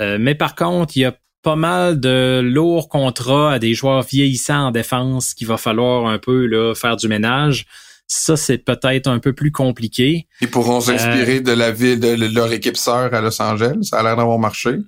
Euh, 0.00 0.18
mais 0.20 0.34
par 0.34 0.54
contre, 0.54 0.96
il 0.96 1.00
y 1.00 1.04
a 1.04 1.16
pas 1.42 1.56
mal 1.56 2.00
de 2.00 2.40
lourds 2.42 2.88
contrats 2.88 3.52
à 3.52 3.58
des 3.58 3.74
joueurs 3.74 4.02
vieillissants 4.02 4.66
en 4.66 4.70
défense 4.70 5.34
qu'il 5.34 5.46
va 5.46 5.56
falloir 5.56 6.06
un 6.06 6.18
peu 6.18 6.46
là, 6.46 6.74
faire 6.74 6.96
du 6.96 7.08
ménage. 7.08 7.66
Ça, 8.06 8.36
c'est 8.36 8.58
peut-être 8.58 9.06
un 9.06 9.18
peu 9.18 9.34
plus 9.34 9.52
compliqué. 9.52 10.26
Ils 10.40 10.50
pourront 10.50 10.80
s'inspirer 10.80 11.40
de 11.40 11.52
la 11.52 11.70
ville 11.70 12.00
de 12.00 12.34
leur 12.34 12.52
équipe 12.52 12.76
sœur 12.76 13.12
à 13.12 13.20
Los 13.20 13.40
Angeles. 13.40 13.78
Ça 13.82 13.98
a 13.98 14.02
l'air 14.02 14.16
d'avoir 14.16 14.38
marché. 14.38 14.78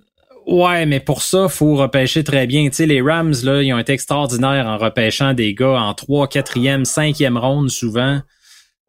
Ouais, 0.46 0.86
mais 0.86 1.00
pour 1.00 1.22
ça, 1.22 1.48
faut 1.48 1.76
repêcher 1.76 2.24
très 2.24 2.46
bien. 2.46 2.68
Tu 2.70 2.76
sais, 2.76 2.86
les 2.86 3.00
Rams, 3.00 3.34
là, 3.42 3.62
ils 3.62 3.72
ont 3.72 3.78
été 3.78 3.92
extraordinaires 3.92 4.66
en 4.66 4.78
repêchant 4.78 5.34
des 5.34 5.54
gars 5.54 5.80
en 5.80 5.94
3, 5.94 6.26
4e, 6.28 6.84
5e 6.84 7.38
ronde 7.38 7.70
souvent. 7.70 8.20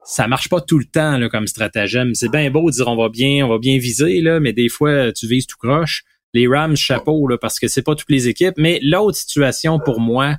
Ça 0.03 0.27
marche 0.27 0.49
pas 0.49 0.61
tout 0.61 0.79
le 0.79 0.85
temps 0.85 1.17
là, 1.17 1.29
comme 1.29 1.47
stratagème. 1.47 2.15
C'est 2.15 2.31
bien 2.31 2.49
beau 2.49 2.71
de 2.71 2.75
dire 2.75 2.87
on 2.87 2.95
va 2.95 3.09
bien, 3.09 3.45
on 3.45 3.49
va 3.49 3.59
bien 3.59 3.77
viser, 3.77 4.21
là, 4.21 4.39
mais 4.39 4.53
des 4.53 4.69
fois, 4.69 5.11
tu 5.11 5.27
vises 5.27 5.45
tout 5.45 5.57
croche. 5.57 6.03
Les 6.33 6.47
Rams, 6.47 6.75
chapeau, 6.75 7.27
là, 7.27 7.37
parce 7.37 7.59
que 7.59 7.67
c'est 7.67 7.81
pas 7.81 7.95
toutes 7.95 8.09
les 8.09 8.27
équipes. 8.27 8.55
Mais 8.57 8.79
l'autre 8.81 9.17
situation 9.17 9.79
pour 9.79 9.99
moi 9.99 10.37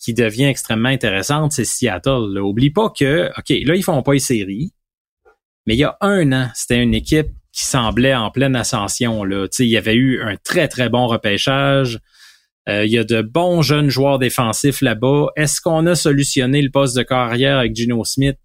qui 0.00 0.14
devient 0.14 0.44
extrêmement 0.44 0.88
intéressante, 0.88 1.52
c'est 1.52 1.64
Seattle. 1.64 2.32
Là. 2.34 2.42
Oublie 2.42 2.70
pas 2.70 2.90
que, 2.90 3.30
OK, 3.38 3.48
là, 3.48 3.74
ils 3.74 3.82
font 3.82 4.02
pas 4.02 4.14
une 4.14 4.20
série. 4.20 4.72
Mais 5.66 5.74
il 5.74 5.78
y 5.78 5.84
a 5.84 5.96
un 6.00 6.32
an, 6.32 6.50
c'était 6.54 6.82
une 6.82 6.94
équipe 6.94 7.28
qui 7.58 7.64
semblait 7.64 8.14
en 8.14 8.30
pleine 8.30 8.54
ascension. 8.54 9.24
Là. 9.24 9.48
il 9.58 9.66
y 9.66 9.76
avait 9.76 9.96
eu 9.96 10.22
un 10.22 10.36
très, 10.36 10.68
très 10.68 10.88
bon 10.88 11.08
repêchage. 11.08 11.98
Euh, 12.68 12.84
il 12.84 12.92
y 12.92 12.98
a 12.98 13.02
de 13.02 13.20
bons 13.20 13.62
jeunes 13.62 13.90
joueurs 13.90 14.20
défensifs 14.20 14.80
là-bas. 14.80 15.26
Est-ce 15.34 15.60
qu'on 15.60 15.84
a 15.86 15.96
solutionné 15.96 16.62
le 16.62 16.70
poste 16.70 16.96
de 16.96 17.02
carrière 17.02 17.58
avec 17.58 17.74
Gino 17.74 18.04
Smith? 18.04 18.38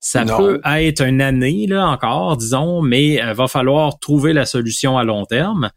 Ça 0.00 0.24
peut 0.24 0.60
être 0.64 1.02
une 1.02 1.20
année 1.20 1.66
là 1.66 1.86
encore, 1.86 2.38
disons, 2.38 2.80
mais 2.80 3.14
il 3.14 3.20
euh, 3.20 3.34
va 3.34 3.46
falloir 3.46 3.98
trouver 3.98 4.32
la 4.32 4.46
solution 4.46 4.96
à 4.96 5.04
long 5.04 5.26
terme. 5.26 5.70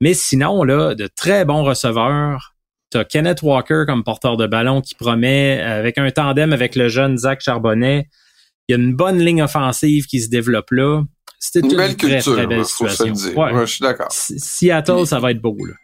Mais 0.00 0.14
sinon, 0.14 0.62
là, 0.62 0.94
de 0.94 1.08
très 1.08 1.44
bons 1.44 1.64
receveurs. 1.64 2.54
T'as 2.90 3.04
Kenneth 3.04 3.42
Walker 3.42 3.84
comme 3.86 4.04
porteur 4.04 4.36
de 4.36 4.46
ballon 4.46 4.82
qui 4.82 4.94
promet, 4.94 5.60
avec 5.60 5.98
un 5.98 6.10
tandem 6.10 6.52
avec 6.52 6.76
le 6.76 6.88
jeune 6.88 7.18
Zach 7.18 7.40
Charbonnet. 7.40 8.08
Il 8.68 8.72
y 8.72 8.74
a 8.76 8.78
une 8.78 8.94
bonne 8.94 9.18
ligne 9.18 9.42
offensive 9.42 10.06
qui 10.06 10.20
se 10.20 10.28
développe 10.28 10.70
là. 10.70 11.02
C'était 11.42 11.66
une, 11.66 11.74
belle 11.74 11.96
très, 11.96 12.10
culture, 12.10 12.34
très 12.34 12.46
belle 12.46 12.66
situation. 12.66 13.34
Ouais. 13.34 13.60
je 13.60 13.72
suis 13.72 13.82
d'accord. 13.82 14.12
Seattle, 14.12 15.06
ça 15.06 15.18
va 15.18 15.30
être 15.30 15.40
beau. 15.40 15.56
Là. 15.56 15.74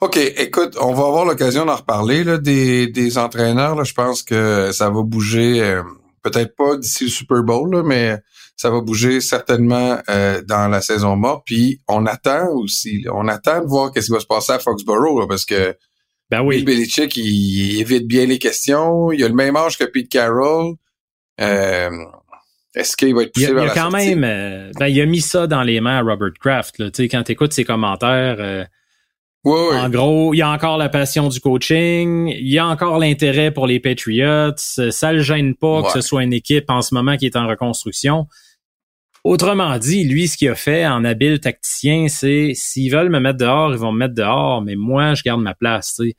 OK, 0.00 0.16
écoute, 0.16 0.76
on 0.80 0.92
va 0.94 1.06
avoir 1.06 1.24
l'occasion 1.24 1.66
d'en 1.66 1.76
reparler 1.76 2.22
là, 2.22 2.38
des, 2.38 2.86
des 2.86 3.18
entraîneurs. 3.18 3.74
Là. 3.74 3.82
Je 3.82 3.92
pense 3.92 4.22
que 4.22 4.70
ça 4.72 4.88
va 4.88 5.02
bouger, 5.02 5.62
euh, 5.62 5.82
peut-être 6.22 6.54
pas 6.54 6.76
d'ici 6.76 7.04
le 7.04 7.10
Super 7.10 7.42
Bowl, 7.42 7.74
là, 7.74 7.82
mais 7.82 8.18
ça 8.56 8.70
va 8.70 8.80
bouger 8.80 9.20
certainement 9.20 9.98
euh, 10.08 10.42
dans 10.42 10.68
la 10.68 10.80
saison 10.80 11.16
morte. 11.16 11.42
Puis 11.44 11.80
on 11.88 12.06
attend 12.06 12.48
aussi, 12.52 13.04
on 13.12 13.26
attend 13.26 13.62
de 13.62 13.66
voir 13.66 13.90
qu'est-ce 13.90 14.06
qui 14.06 14.12
va 14.12 14.20
se 14.20 14.26
passer 14.26 14.52
à 14.52 14.60
Foxborough, 14.60 15.26
parce 15.28 15.44
que 15.44 15.76
ben 16.30 16.42
oui. 16.42 16.56
Bill 16.56 16.76
Belichick, 16.76 17.16
il, 17.16 17.80
évite 17.80 18.06
bien 18.06 18.26
les 18.26 18.38
questions. 18.38 19.12
Il 19.12 19.22
a 19.24 19.28
le 19.28 19.34
même 19.34 19.56
âge 19.56 19.76
que 19.76 19.84
Pete 19.84 20.08
Carroll. 20.08 20.74
Euh, 21.40 21.90
est-ce 22.74 22.96
qu'il 22.96 23.14
va 23.14 23.22
être 23.22 23.32
poussé 23.32 23.46
il, 23.48 23.54
vers 23.54 23.64
il 23.64 23.70
a 23.70 23.74
quand 23.74 23.90
même, 23.90 24.24
euh, 24.24 24.70
ben, 24.78 24.86
il 24.88 25.00
a 25.00 25.06
mis 25.06 25.20
ça 25.20 25.46
dans 25.46 25.62
les 25.62 25.80
mains 25.80 25.98
à 25.98 26.02
Robert 26.02 26.32
Kraft. 26.40 26.78
Là. 26.78 26.90
sais, 26.92 27.08
quand 27.08 27.22
tu 27.22 27.32
écoutes 27.32 27.52
ses 27.52 27.64
commentaires, 27.64 28.36
euh, 28.38 28.64
en 29.44 29.90
gros, 29.90 30.32
il 30.32 30.38
y 30.38 30.42
a 30.42 30.50
encore 30.50 30.78
la 30.78 30.88
passion 30.88 31.28
du 31.28 31.38
coaching, 31.38 32.28
il 32.28 32.50
y 32.50 32.58
a 32.58 32.66
encore 32.66 32.98
l'intérêt 32.98 33.50
pour 33.50 33.66
les 33.66 33.78
Patriots. 33.78 34.54
Ça 34.56 35.12
le 35.12 35.20
gêne 35.20 35.54
pas 35.54 35.82
que 35.82 35.90
ce 35.92 36.00
soit 36.00 36.22
une 36.22 36.32
équipe 36.32 36.70
en 36.70 36.80
ce 36.80 36.94
moment 36.94 37.16
qui 37.16 37.26
est 37.26 37.36
en 37.36 37.46
reconstruction. 37.46 38.26
Autrement 39.22 39.78
dit, 39.78 40.04
lui, 40.04 40.28
ce 40.28 40.36
qu'il 40.36 40.48
a 40.48 40.54
fait 40.54 40.86
en 40.86 41.04
habile 41.04 41.40
tacticien, 41.40 42.08
c'est 42.08 42.52
s'ils 42.54 42.92
veulent 42.92 43.08
me 43.08 43.20
mettre 43.20 43.38
dehors, 43.38 43.72
ils 43.72 43.78
vont 43.78 43.92
me 43.92 43.98
mettre 43.98 44.14
dehors, 44.14 44.62
mais 44.62 44.76
moi, 44.76 45.14
je 45.14 45.22
garde 45.22 45.40
ma 45.40 45.54
place. 45.54 45.94
sais. 45.96 46.14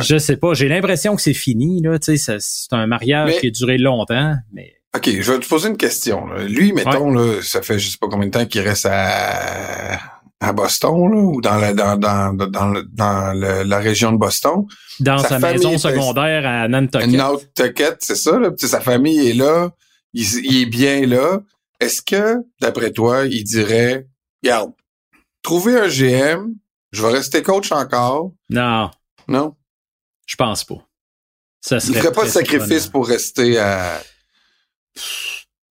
Je 0.00 0.18
sais 0.18 0.36
pas, 0.36 0.52
j'ai 0.52 0.68
l'impression 0.68 1.16
que 1.16 1.22
c'est 1.22 1.32
fini. 1.32 1.80
Là, 1.82 1.96
c'est 2.00 2.72
un 2.72 2.86
mariage 2.86 3.38
qui 3.40 3.46
a 3.46 3.50
duré 3.50 3.78
longtemps, 3.78 4.34
mais 4.52 4.74
OK, 4.94 5.08
je 5.20 5.32
vais 5.32 5.38
te 5.40 5.48
poser 5.48 5.70
une 5.70 5.76
question. 5.76 6.26
Lui, 6.36 6.72
mettons, 6.72 7.10
là, 7.12 7.40
ça 7.42 7.62
fait 7.62 7.78
je 7.78 7.90
sais 7.90 7.98
pas 7.98 8.08
combien 8.08 8.26
de 8.26 8.32
temps 8.32 8.44
qu'il 8.44 8.60
reste 8.60 8.86
à, 8.86 9.98
à 10.38 10.52
Boston, 10.52 11.10
là, 11.10 11.16
ou 11.16 11.40
dans 11.40 11.56
la, 11.56 11.72
dans, 11.72 11.96
dans, 11.96 12.34
dans, 12.34 12.82
dans 12.92 13.32
la 13.32 13.78
région 13.78 14.12
de 14.12 14.18
Boston. 14.18 14.66
Dans 15.00 15.18
sa, 15.18 15.38
maison 15.38 15.78
secondaire 15.78 16.46
à 16.46 16.68
Nantucket. 16.68 17.06
Nantucket, 17.06 17.96
c'est 18.00 18.16
ça, 18.16 18.38
là. 18.38 18.50
sa 18.56 18.80
famille 18.80 19.30
est 19.30 19.34
là. 19.34 19.70
Il, 20.12 20.26
il 20.44 20.62
est 20.62 20.66
bien 20.66 21.06
là. 21.06 21.40
Est-ce 21.80 22.02
que, 22.02 22.36
d'après 22.60 22.92
toi, 22.92 23.24
il 23.24 23.44
dirait, 23.44 24.06
regarde, 24.42 24.72
trouver 25.42 25.78
un 25.78 25.88
GM, 25.88 26.54
je 26.92 27.02
vais 27.02 27.12
rester 27.12 27.42
coach 27.42 27.72
encore? 27.72 28.32
Non. 28.50 28.90
Non? 29.26 29.54
Je 30.26 30.36
pense 30.36 30.64
pas. 30.64 30.86
Ça 31.60 31.80
serait 31.80 31.92
il 31.92 31.98
ferait 31.98 32.12
pas 32.12 32.24
de 32.24 32.30
sacrifice 32.30 32.86
pour 32.88 33.08
rester 33.08 33.58
à 33.58 34.02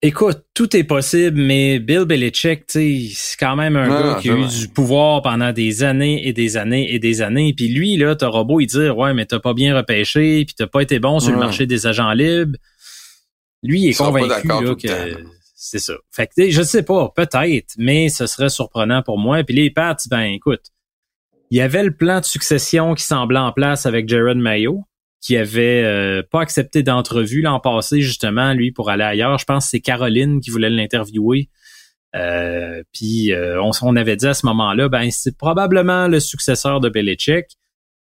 Écoute, 0.04 0.46
tout 0.56 0.76
est 0.76 0.84
possible, 0.84 1.40
mais 1.40 1.78
Bill 1.78 2.06
Belichick, 2.06 2.64
c'est 2.68 3.12
quand 3.40 3.56
même 3.56 3.76
un 3.76 3.88
gars 3.88 4.20
qui 4.20 4.32
a 4.32 4.36
eu 4.36 4.48
du 4.48 4.68
pouvoir 4.68 5.22
pendant 5.22 5.52
des 5.52 5.84
années 5.84 6.28
et 6.28 6.34
des 6.34 6.58
années 6.58 6.92
et 6.92 6.98
des 6.98 7.22
années. 7.22 7.54
Puis 7.56 7.68
lui, 7.68 7.98
là, 7.98 8.16
t'auras 8.16 8.44
beau 8.44 8.60
y 8.60 8.66
dire, 8.66 8.98
ouais, 8.98 9.14
mais 9.14 9.28
t'as 9.28 9.40
pas 9.40 9.54
bien 9.54 9.76
repêché, 9.76 10.44
puis 10.44 10.56
t'as 10.58 10.66
pas 10.66 10.82
été 10.82 10.98
bon 10.98 11.20
sur 11.20 11.32
le 11.32 11.38
marché 11.38 11.68
des 11.68 11.86
agents 11.86 12.14
libres. 12.14 12.58
Lui, 13.62 13.82
il 13.82 13.90
est 13.90 13.94
convaincu 13.94 14.48
que 14.88 15.24
c'est 15.56 15.78
ça. 15.78 15.94
Fait 16.12 16.26
que 16.26 16.50
je 16.50 16.64
sais 16.64 16.82
pas, 16.82 17.14
peut-être, 17.16 17.76
mais 17.78 18.10
ce 18.10 18.26
serait 18.26 18.50
surprenant 18.50 19.04
pour 19.04 19.20
moi. 19.20 19.44
Puis 19.44 19.56
les 19.56 19.70
Pats, 19.70 19.96
ben 20.10 20.22
écoute, 20.22 20.72
il 21.52 21.60
y 21.60 21.62
avait 21.62 21.84
le 21.84 21.96
plan 21.96 22.20
de 22.20 22.26
succession 22.26 22.96
qui 22.96 23.04
semblait 23.04 23.38
en 23.38 23.52
place 23.52 23.86
avec 23.86 24.10
Jared 24.10 24.38
Mayo 24.38 24.84
qui 25.22 25.38
avait 25.38 25.84
euh, 25.84 26.24
pas 26.30 26.42
accepté 26.42 26.82
d'entrevue 26.82 27.42
l'an 27.42 27.60
passé, 27.60 28.02
justement, 28.02 28.54
lui, 28.54 28.72
pour 28.72 28.90
aller 28.90 29.04
ailleurs. 29.04 29.38
Je 29.38 29.46
pense 29.46 29.66
que 29.66 29.70
c'est 29.70 29.80
Caroline 29.80 30.42
qui 30.42 30.50
voulait 30.50 30.70
l'interviewer. 30.70 31.50
Euh, 32.16 32.84
puis 32.92 33.32
euh, 33.32 33.62
on, 33.62 33.96
avait 33.96 34.18
dit 34.18 34.28
à 34.28 34.34
ce 34.34 34.46
moment-là, 34.48 34.90
ben 34.90 35.10
c'est 35.12 35.38
probablement 35.38 36.10
le 36.10 36.20
successeur 36.20 36.82
de 36.82 36.90
Belichick. 36.90 37.46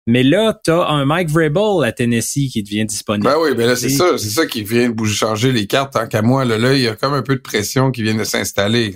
Mais 0.06 0.22
là, 0.22 0.60
t'as 0.62 0.86
un 0.88 1.06
Mike 1.06 1.30
Vrabel 1.30 1.82
à 1.82 1.92
Tennessee 1.92 2.50
qui 2.52 2.62
devient 2.62 2.84
disponible. 2.84 3.26
Ben 3.26 3.36
oui, 3.40 3.54
ben 3.54 3.66
là, 3.66 3.76
c'est 3.76 3.88
ça, 3.88 4.18
c'est 4.18 4.28
ça 4.28 4.44
qui 4.44 4.62
vient 4.62 4.90
de 4.90 4.94
bouger, 4.94 5.14
changer 5.14 5.52
les 5.52 5.66
cartes. 5.66 5.94
Tant 5.94 6.06
qu'à 6.06 6.20
moi, 6.20 6.44
là, 6.44 6.58
là, 6.58 6.74
il 6.74 6.82
y 6.82 6.88
a 6.88 6.94
comme 6.94 7.14
un 7.14 7.22
peu 7.22 7.36
de 7.36 7.40
pression 7.40 7.90
qui 7.90 8.02
vient 8.02 8.14
de 8.14 8.24
s'installer. 8.24 8.94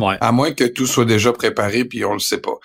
Ouais. 0.00 0.16
À 0.20 0.32
moins 0.32 0.52
que 0.52 0.64
tout 0.64 0.86
soit 0.86 1.04
déjà 1.04 1.32
préparé, 1.32 1.84
puis 1.84 2.04
on 2.04 2.14
le 2.14 2.18
sait 2.18 2.40
pas. 2.40 2.58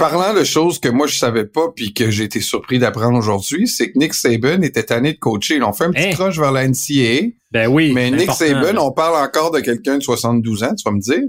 Parlant 0.00 0.32
de 0.32 0.44
choses 0.44 0.78
que 0.78 0.88
moi 0.88 1.06
je 1.06 1.18
savais 1.18 1.44
pas 1.44 1.68
puis 1.76 1.92
que 1.92 2.10
j'ai 2.10 2.24
été 2.24 2.40
surpris 2.40 2.78
d'apprendre 2.78 3.18
aujourd'hui, 3.18 3.68
c'est 3.68 3.92
que 3.92 3.98
Nick 3.98 4.14
Saban 4.14 4.62
était 4.62 4.84
tanné 4.84 5.12
de 5.12 5.18
coacher. 5.18 5.56
Ils 5.56 5.62
ont 5.62 5.74
fait 5.74 5.84
un 5.84 5.90
petit 5.90 6.22
hein? 6.22 6.30
vers 6.30 6.52
la 6.52 6.66
NCAA. 6.66 7.34
Ben 7.50 7.68
oui. 7.68 7.92
Mais 7.92 8.10
Nick 8.10 8.30
Saban, 8.32 8.78
on 8.78 8.92
parle 8.92 9.22
encore 9.22 9.50
de 9.50 9.60
quelqu'un 9.60 9.98
de 9.98 10.02
72 10.02 10.64
ans, 10.64 10.74
tu 10.74 10.84
vas 10.86 10.92
me 10.92 11.00
dire. 11.00 11.28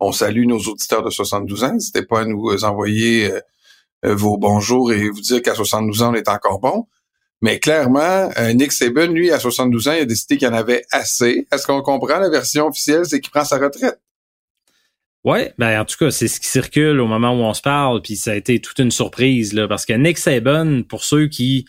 On 0.00 0.10
salue 0.10 0.46
nos 0.46 0.58
auditeurs 0.58 1.04
de 1.04 1.10
72 1.10 1.62
ans. 1.62 1.74
N'hésitez 1.74 2.02
pas 2.02 2.22
à 2.22 2.24
nous 2.24 2.64
envoyer 2.64 3.30
euh, 3.30 3.40
euh, 4.06 4.14
vos 4.16 4.38
bonjours 4.38 4.92
et 4.92 5.08
vous 5.08 5.20
dire 5.20 5.40
qu'à 5.40 5.54
72 5.54 6.02
ans, 6.02 6.10
on 6.10 6.14
est 6.14 6.28
encore 6.28 6.58
bon. 6.58 6.88
Mais 7.42 7.60
clairement, 7.60 8.28
euh, 8.38 8.54
Nick 8.54 8.72
Saban, 8.72 9.06
lui, 9.06 9.30
à 9.30 9.38
72 9.38 9.86
ans, 9.86 9.92
il 9.92 10.00
a 10.00 10.04
décidé 10.04 10.36
qu'il 10.36 10.48
en 10.48 10.52
avait 10.52 10.84
assez. 10.90 11.46
Est-ce 11.52 11.64
qu'on 11.64 11.82
comprend 11.82 12.18
la 12.18 12.28
version 12.28 12.66
officielle? 12.66 13.04
C'est 13.06 13.20
qu'il 13.20 13.30
prend 13.30 13.44
sa 13.44 13.58
retraite? 13.58 14.00
Ouais, 15.24 15.52
ben 15.58 15.80
en 15.80 15.84
tout 15.84 15.96
cas, 15.98 16.10
c'est 16.10 16.28
ce 16.28 16.40
qui 16.40 16.46
circule 16.46 17.00
au 17.00 17.06
moment 17.06 17.32
où 17.32 17.42
on 17.42 17.52
se 17.52 17.60
parle, 17.60 18.00
puis 18.02 18.16
ça 18.16 18.32
a 18.32 18.34
été 18.34 18.60
toute 18.60 18.78
une 18.78 18.92
surprise 18.92 19.52
là, 19.52 19.66
parce 19.66 19.84
que 19.84 19.92
Nick 19.92 20.16
Saban, 20.16 20.82
pour 20.82 21.04
ceux 21.04 21.26
qui 21.26 21.66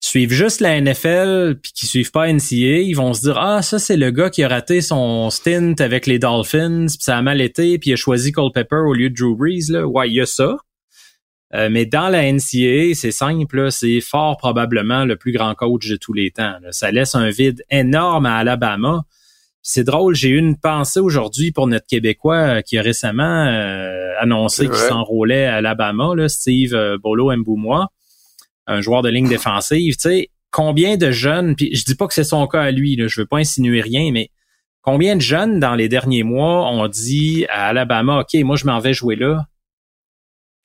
suivent 0.00 0.32
juste 0.32 0.60
la 0.60 0.80
NFL 0.80 1.60
puis 1.62 1.72
qui 1.72 1.86
suivent 1.86 2.10
pas 2.10 2.30
NCA, 2.30 2.82
ils 2.82 2.94
vont 2.94 3.14
se 3.14 3.22
dire 3.22 3.38
ah 3.38 3.62
ça 3.62 3.78
c'est 3.78 3.96
le 3.96 4.10
gars 4.10 4.28
qui 4.28 4.42
a 4.42 4.48
raté 4.48 4.80
son 4.82 5.30
stint 5.30 5.74
avec 5.78 6.06
les 6.06 6.18
Dolphins, 6.18 6.86
puis 6.88 6.98
ça 7.00 7.16
a 7.16 7.22
mal 7.22 7.40
été, 7.40 7.78
puis 7.78 7.90
il 7.90 7.92
a 7.94 7.96
choisi 7.96 8.32
Cole 8.32 8.52
Pepper 8.52 8.82
au 8.86 8.92
lieu 8.92 9.08
de 9.08 9.14
Drew 9.14 9.36
Brees 9.36 9.70
là. 9.70 9.86
Ouais, 9.86 10.08
il 10.08 10.14
y 10.14 10.20
a 10.20 10.26
ça. 10.26 10.56
Euh, 11.54 11.68
mais 11.70 11.86
dans 11.86 12.08
la 12.08 12.30
NCA, 12.30 12.94
c'est 12.94 13.12
simple, 13.12 13.70
c'est 13.70 14.00
fort 14.00 14.36
probablement 14.36 15.04
le 15.04 15.16
plus 15.16 15.30
grand 15.30 15.54
coach 15.54 15.88
de 15.88 15.96
tous 15.96 16.12
les 16.12 16.32
temps. 16.32 16.56
Ça 16.72 16.90
laisse 16.90 17.14
un 17.14 17.30
vide 17.30 17.64
énorme 17.70 18.26
à 18.26 18.38
Alabama 18.38 19.04
c'est 19.66 19.82
drôle, 19.82 20.14
j'ai 20.14 20.28
eu 20.28 20.36
une 20.36 20.58
pensée 20.58 21.00
aujourd'hui 21.00 21.50
pour 21.50 21.66
notre 21.66 21.86
Québécois 21.86 22.36
euh, 22.36 22.60
qui 22.60 22.76
a 22.76 22.82
récemment 22.82 23.46
euh, 23.46 24.12
annoncé 24.20 24.66
qu'il 24.66 24.76
s'enrôlait 24.76 25.46
à 25.46 25.56
Alabama, 25.56 26.14
là, 26.14 26.28
Steve 26.28 26.74
euh, 26.74 26.98
Bolo 27.02 27.34
Mboumois, 27.34 27.88
un 28.66 28.82
joueur 28.82 29.00
de 29.00 29.08
ligne 29.08 29.26
défensive. 29.26 29.94
Tu 29.96 30.02
sais, 30.02 30.30
combien 30.50 30.98
de 30.98 31.10
jeunes, 31.10 31.56
puis 31.56 31.74
je 31.74 31.82
dis 31.84 31.94
pas 31.94 32.06
que 32.06 32.12
c'est 32.12 32.24
son 32.24 32.46
cas 32.46 32.60
à 32.60 32.70
lui, 32.72 32.94
là, 32.96 33.06
je 33.08 33.22
veux 33.22 33.26
pas 33.26 33.38
insinuer 33.38 33.80
rien, 33.80 34.12
mais 34.12 34.30
combien 34.82 35.16
de 35.16 35.22
jeunes 35.22 35.60
dans 35.60 35.74
les 35.74 35.88
derniers 35.88 36.24
mois 36.24 36.70
ont 36.70 36.86
dit 36.86 37.46
à 37.48 37.68
Alabama, 37.68 38.20
OK, 38.20 38.38
moi 38.44 38.56
je 38.56 38.66
m'en 38.66 38.80
vais 38.80 38.92
jouer 38.92 39.16
là? 39.16 39.46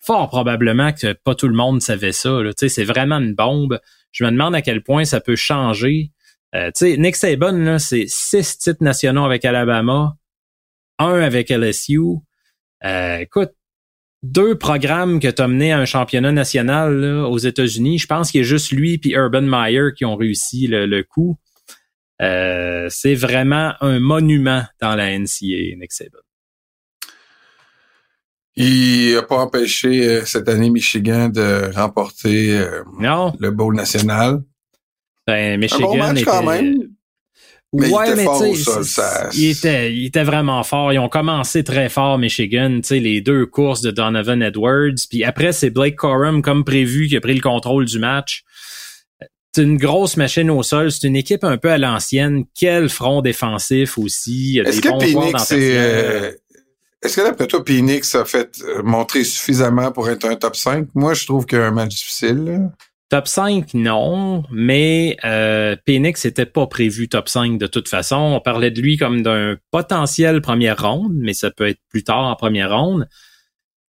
Fort 0.02 0.28
probablement 0.28 0.92
que 0.92 1.14
pas 1.14 1.36
tout 1.36 1.48
le 1.48 1.56
monde 1.56 1.82
savait 1.82 2.12
ça. 2.12 2.38
Tu 2.48 2.52
sais, 2.58 2.70
c'est 2.70 2.84
vraiment 2.84 3.20
une 3.20 3.34
bombe. 3.34 3.80
Je 4.12 4.26
me 4.26 4.32
demande 4.32 4.56
à 4.56 4.62
quel 4.62 4.84
point 4.84 5.06
ça 5.06 5.22
peut 5.22 5.38
changer 5.38 6.12
euh, 6.56 6.68
tu 6.68 6.92
sais, 6.92 6.98
Nick 6.98 7.16
Saban, 7.16 7.78
c'est 7.80 8.06
six 8.08 8.58
titres 8.58 8.84
nationaux 8.84 9.26
avec 9.26 9.46
Alabama, 9.46 10.16
un 10.98 11.22
avec 11.22 11.50
LSU. 11.50 12.00
Euh, 12.84 13.18
écoute, 13.18 13.52
deux 14.24 14.58
programmes 14.58 15.20
que 15.20 15.28
tu 15.28 15.42
as 15.42 15.48
mené 15.48 15.72
à 15.72 15.80
un 15.80 15.86
championnat 15.86 16.32
national 16.32 17.06
aux 17.06 17.38
États-Unis. 17.38 18.00
Je 18.00 18.08
pense 18.08 18.32
qu'il 18.32 18.42
y 18.42 18.44
a 18.44 18.48
juste 18.48 18.72
lui 18.72 19.00
et 19.04 19.12
Urban 19.12 19.42
Meyer 19.42 19.90
qui 19.96 20.06
ont 20.06 20.16
réussi 20.16 20.68
le, 20.68 21.04
coup. 21.04 21.38
Euh, 22.22 22.88
c'est 22.90 23.16
vraiment 23.16 23.74
un 23.80 24.00
monument 24.00 24.64
dans 24.82 24.96
la 24.96 25.18
NCAA, 25.18 25.78
Nick 25.78 25.92
Saban. 25.94 26.20
Il 28.62 29.14
n'a 29.14 29.22
pas 29.22 29.38
empêché 29.38 30.06
euh, 30.06 30.26
cette 30.26 30.50
année 30.50 30.70
Michigan 30.70 31.30
de 31.30 31.74
remporter 31.74 32.58
euh, 32.58 32.84
le 33.40 33.52
bowl 33.52 33.74
national. 33.74 34.44
Ben, 35.28 35.60
Michigan 35.60 35.84
un 35.84 35.88
bon 35.92 35.98
match 35.98 36.24
quand 36.24 36.44
même. 36.44 36.90
Mais 37.72 37.92
ouais, 37.92 38.08
il 38.08 38.12
était 38.12 38.16
mais 38.16 38.24
fort 38.24 38.50
au 38.50 38.56
sol, 38.56 38.84
ça... 38.84 39.30
il, 39.34 39.52
était, 39.52 39.94
il 39.94 40.06
était 40.08 40.24
vraiment 40.24 40.64
fort. 40.64 40.92
Ils 40.92 40.98
ont 40.98 41.10
commencé 41.10 41.64
très 41.64 41.88
fort, 41.88 42.18
Michigan. 42.18 42.80
sais 42.84 43.00
les 43.00 43.22
deux 43.22 43.46
courses 43.46 43.82
de 43.82 43.92
Donovan 43.92 44.42
Edwards. 44.42 44.96
Puis 45.08 45.24
après, 45.24 45.52
c'est 45.52 45.70
Blake 45.70 45.96
Corum, 45.96 46.42
comme 46.42 46.64
prévu, 46.64 47.08
qui 47.08 47.16
a 47.16 47.22
pris 47.22 47.36
le 47.36 47.42
contrôle 47.42 47.86
du 47.86 48.00
match. 48.00 48.44
C'est 49.54 49.62
une 49.62 49.78
grosse 49.78 50.18
machine 50.18 50.50
au 50.50 50.64
sol. 50.64 50.92
C'est 50.92 51.08
une 51.08 51.16
équipe 51.16 51.44
un 51.44 51.58
peu 51.58 51.70
à 51.70 51.78
l'ancienne. 51.78 52.46
Quel 52.58 52.90
front 52.90 53.22
défensif 53.22 54.00
aussi. 54.00 54.62
Est-ce 54.66 54.82
que 54.82 54.90
Phoenix 54.90 55.52
est... 55.52 56.40
Est-ce 57.02 57.16
que 57.16 57.22
d'après 57.22 57.48
toi, 57.48 57.64
Phoenix 57.66 58.14
a 58.16 58.26
fait 58.26 58.60
euh, 58.62 58.84
montrer 58.84 59.24
suffisamment 59.24 59.92
pour 59.92 60.10
être 60.10 60.26
un 60.26 60.36
top 60.36 60.56
5? 60.56 60.90
Moi, 60.96 61.14
je 61.14 61.26
trouve 61.26 61.46
qu'il 61.46 61.58
y 61.58 61.62
a 61.62 61.68
un 61.68 61.72
match 61.72 61.96
difficile. 61.96 62.72
Top 63.10 63.28
5, 63.28 63.74
non, 63.74 64.44
mais 64.52 65.18
euh, 65.26 65.76
Phoenix 65.88 66.24
n'était 66.26 66.46
pas 66.46 66.68
prévu 66.68 67.10
top 67.10 67.28
5 67.28 67.58
de 67.58 67.66
toute 67.66 67.90
façon. 67.90 68.16
On 68.16 68.40
parlait 68.40 68.70
de 68.70 68.80
lui 68.80 68.98
comme 68.98 69.24
d'un 69.24 69.58
potentiel 69.72 70.42
première 70.42 70.80
ronde, 70.80 71.14
mais 71.16 71.34
ça 71.34 71.50
peut 71.50 71.68
être 71.68 71.80
plus 71.90 72.04
tard 72.04 72.26
en 72.26 72.36
première 72.36 72.78
ronde. 72.78 73.08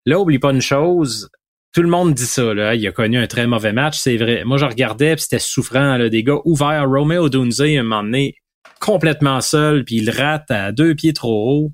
Là, 0.07 0.21
oublie 0.21 0.39
pas 0.39 0.53
une 0.53 0.61
chose, 0.61 1.29
tout 1.73 1.83
le 1.83 1.89
monde 1.89 2.15
dit 2.15 2.27
ça, 2.27 2.53
là. 2.53 2.75
Il 2.75 2.87
a 2.87 2.93
connu 2.93 3.19
un 3.19 3.27
très 3.27 3.47
mauvais 3.47 3.73
match, 3.73 3.99
c'est 3.99 4.17
vrai. 4.17 4.45
Moi, 4.45 4.59
je 4.59 4.65
regardais, 4.65 5.15
puis 5.15 5.23
c'était 5.23 5.39
souffrant, 5.39 5.97
là, 5.97 6.09
des 6.09 6.25
gars 6.25 6.39
ouverts. 6.45 6.89
Romeo 6.89 7.29
Dunze, 7.29 7.61
un 7.61 7.83
moment 7.83 8.29
complètement 8.81 9.41
seul, 9.41 9.85
puis 9.85 9.97
il 9.97 10.11
rate 10.11 10.51
à 10.51 10.73
deux 10.73 10.95
pieds 10.95 11.13
trop 11.13 11.51
haut. 11.51 11.73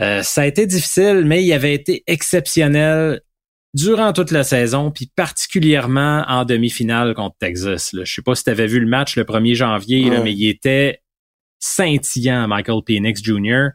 Euh, 0.00 0.22
ça 0.22 0.42
a 0.42 0.46
été 0.46 0.66
difficile, 0.66 1.24
mais 1.26 1.42
il 1.42 1.52
avait 1.52 1.74
été 1.74 2.02
exceptionnel 2.06 3.20
durant 3.76 4.14
toute 4.14 4.30
la 4.30 4.42
saison, 4.42 4.90
puis 4.90 5.10
particulièrement 5.14 6.24
en 6.28 6.46
demi-finale 6.46 7.14
contre 7.14 7.36
Texas. 7.38 7.92
Là. 7.92 8.04
Je 8.04 8.14
sais 8.14 8.22
pas 8.22 8.34
si 8.34 8.42
tu 8.42 8.50
avais 8.50 8.66
vu 8.66 8.80
le 8.80 8.86
match 8.86 9.16
le 9.16 9.24
1er 9.24 9.54
janvier, 9.54 10.10
mais 10.24 10.32
il 10.32 10.48
était 10.48 11.02
scintillant, 11.58 12.48
Michael 12.48 12.80
Penix 12.86 13.22
Jr. 13.22 13.68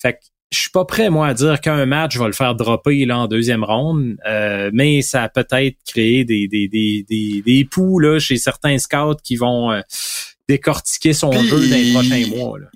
Fait 0.00 0.12
que 0.12 0.18
je 0.52 0.58
suis 0.58 0.70
pas 0.70 0.84
prêt, 0.84 1.08
moi, 1.08 1.28
à 1.28 1.34
dire 1.34 1.62
qu'un 1.62 1.86
match 1.86 2.18
va 2.18 2.26
le 2.26 2.34
faire 2.34 2.54
dropper 2.54 3.06
là, 3.06 3.20
en 3.20 3.26
deuxième 3.26 3.64
ronde, 3.64 4.18
euh, 4.26 4.70
mais 4.74 5.00
ça 5.00 5.22
a 5.22 5.28
peut-être 5.30 5.76
créé 5.86 6.26
des, 6.26 6.46
des, 6.46 6.68
des, 6.68 7.06
des, 7.08 7.42
des 7.42 7.64
poux 7.64 7.98
là, 8.00 8.18
chez 8.18 8.36
certains 8.36 8.76
scouts 8.76 9.16
qui 9.24 9.36
vont 9.36 9.72
euh, 9.72 9.80
décortiquer 10.46 11.14
son 11.14 11.32
jeu 11.32 11.68
dans 11.68 11.76
les 11.76 11.92
prochains 11.92 12.26
mois. 12.36 12.58
Là 12.58 12.66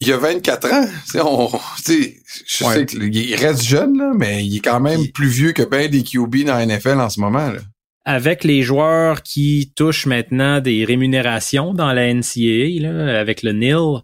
il 0.00 0.08
y 0.08 0.12
a 0.12 0.16
24 0.16 0.72
ans. 0.72 0.86
On, 1.24 1.58
je 1.86 2.64
sais 2.64 2.86
qu'il 2.86 3.34
reste 3.36 3.62
jeune, 3.64 3.98
là, 3.98 4.12
mais 4.14 4.44
il 4.44 4.56
est 4.56 4.60
quand 4.60 4.80
même 4.80 5.08
plus 5.12 5.28
vieux 5.28 5.52
que 5.52 5.62
ben 5.62 5.88
des 5.90 6.02
QB 6.02 6.44
dans 6.44 6.56
la 6.56 6.66
NFL 6.66 7.00
en 7.00 7.10
ce 7.10 7.20
moment. 7.20 7.50
Là. 7.50 7.60
Avec 8.06 8.44
les 8.44 8.62
joueurs 8.62 9.22
qui 9.22 9.72
touchent 9.76 10.06
maintenant 10.06 10.60
des 10.60 10.84
rémunérations 10.84 11.74
dans 11.74 11.92
la 11.92 12.12
NCAA, 12.12 12.80
là, 12.80 13.20
avec 13.20 13.42
le 13.42 13.52
NIL, 13.52 14.02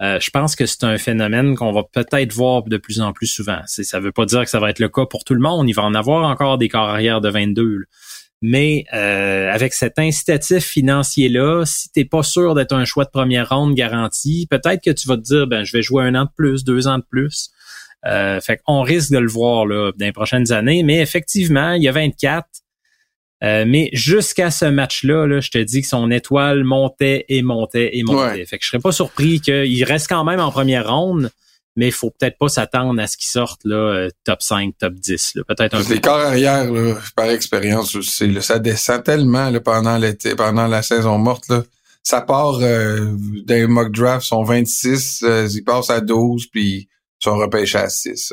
euh, 0.00 0.18
je 0.20 0.30
pense 0.30 0.54
que 0.54 0.66
c'est 0.66 0.84
un 0.84 0.96
phénomène 0.98 1.56
qu'on 1.56 1.72
va 1.72 1.82
peut-être 1.82 2.32
voir 2.32 2.62
de 2.62 2.76
plus 2.76 3.00
en 3.00 3.12
plus 3.12 3.26
souvent. 3.26 3.60
Ça 3.66 4.00
veut 4.00 4.12
pas 4.12 4.26
dire 4.26 4.42
que 4.42 4.50
ça 4.50 4.60
va 4.60 4.70
être 4.70 4.78
le 4.78 4.88
cas 4.88 5.06
pour 5.06 5.24
tout 5.24 5.34
le 5.34 5.40
monde. 5.40 5.68
Il 5.68 5.72
va 5.72 5.84
en 5.84 5.94
avoir 5.94 6.28
encore 6.28 6.58
des 6.58 6.68
carrières 6.68 7.20
de 7.20 7.28
22. 7.28 7.84
Mais 8.40 8.84
euh, 8.94 9.50
avec 9.50 9.74
cet 9.74 9.98
incitatif 9.98 10.64
financier-là, 10.64 11.64
si 11.66 11.90
tu 11.90 12.00
n'es 12.00 12.04
pas 12.04 12.22
sûr 12.22 12.54
d'être 12.54 12.72
un 12.72 12.84
choix 12.84 13.04
de 13.04 13.10
première 13.10 13.48
ronde 13.48 13.74
garanti, 13.74 14.46
peut-être 14.48 14.82
que 14.82 14.90
tu 14.90 15.08
vas 15.08 15.16
te 15.16 15.22
dire 15.22 15.46
ben 15.48 15.64
je 15.64 15.76
vais 15.76 15.82
jouer 15.82 16.04
un 16.04 16.14
an 16.14 16.24
de 16.24 16.30
plus, 16.36 16.62
deux 16.62 16.86
ans 16.86 16.98
de 16.98 17.04
plus. 17.08 17.50
Euh, 18.06 18.40
fait 18.40 18.58
qu'on 18.64 18.82
risque 18.82 19.10
de 19.10 19.18
le 19.18 19.28
voir 19.28 19.66
là, 19.66 19.90
dans 19.96 20.06
les 20.06 20.12
prochaines 20.12 20.52
années. 20.52 20.84
Mais 20.84 21.00
effectivement, 21.00 21.72
il 21.72 21.82
y 21.82 21.88
a 21.88 21.92
24. 21.92 22.46
Euh, 23.44 23.64
mais 23.66 23.90
jusqu'à 23.92 24.50
ce 24.50 24.64
match-là, 24.64 25.26
là, 25.26 25.40
je 25.40 25.50
te 25.50 25.58
dis 25.58 25.82
que 25.82 25.88
son 25.88 26.10
étoile 26.10 26.64
montait 26.64 27.24
et 27.28 27.42
montait 27.42 27.96
et 27.96 28.02
montait. 28.02 28.44
Fait 28.46 28.58
que 28.58 28.64
je 28.64 28.70
serais 28.70 28.80
pas 28.80 28.92
surpris 28.92 29.40
qu'il 29.40 29.84
reste 29.84 30.08
quand 30.08 30.24
même 30.24 30.40
en 30.40 30.50
première 30.50 30.92
ronde, 30.92 31.30
mais 31.78 31.86
il 31.86 31.92
faut 31.92 32.10
peut-être 32.10 32.36
pas 32.38 32.48
s'attendre 32.48 33.00
à 33.00 33.06
ce 33.06 33.16
qu'il 33.16 33.28
sorte 33.28 33.60
là, 33.64 33.76
euh, 33.76 34.10
top 34.24 34.42
5, 34.42 34.74
top 34.76 34.94
10. 34.94 35.38
Peut-être 35.46 35.76
un 35.76 35.82
Les 35.88 36.00
corps 36.00 36.18
arrière, 36.18 36.70
là, 36.70 36.96
par 37.14 37.30
expérience, 37.30 37.96
c'est, 38.00 38.40
ça 38.40 38.58
descend 38.58 39.04
tellement 39.04 39.48
là, 39.48 39.60
pendant 39.60 39.96
l'été, 39.96 40.34
pendant 40.34 40.66
la 40.66 40.82
saison 40.82 41.18
morte. 41.18 41.48
Là. 41.48 41.62
Ça 42.02 42.20
part 42.20 42.58
euh, 42.62 43.14
d'un 43.44 43.68
mock 43.68 43.92
draft, 43.92 44.26
sont 44.26 44.42
26, 44.42 45.22
euh, 45.22 45.48
ils 45.54 45.62
passent 45.62 45.90
à 45.90 46.00
12, 46.00 46.48
puis 46.48 46.88
ils 46.88 46.88
sont 47.22 47.36
repêchés 47.36 47.78
à 47.78 47.88
6. 47.88 48.32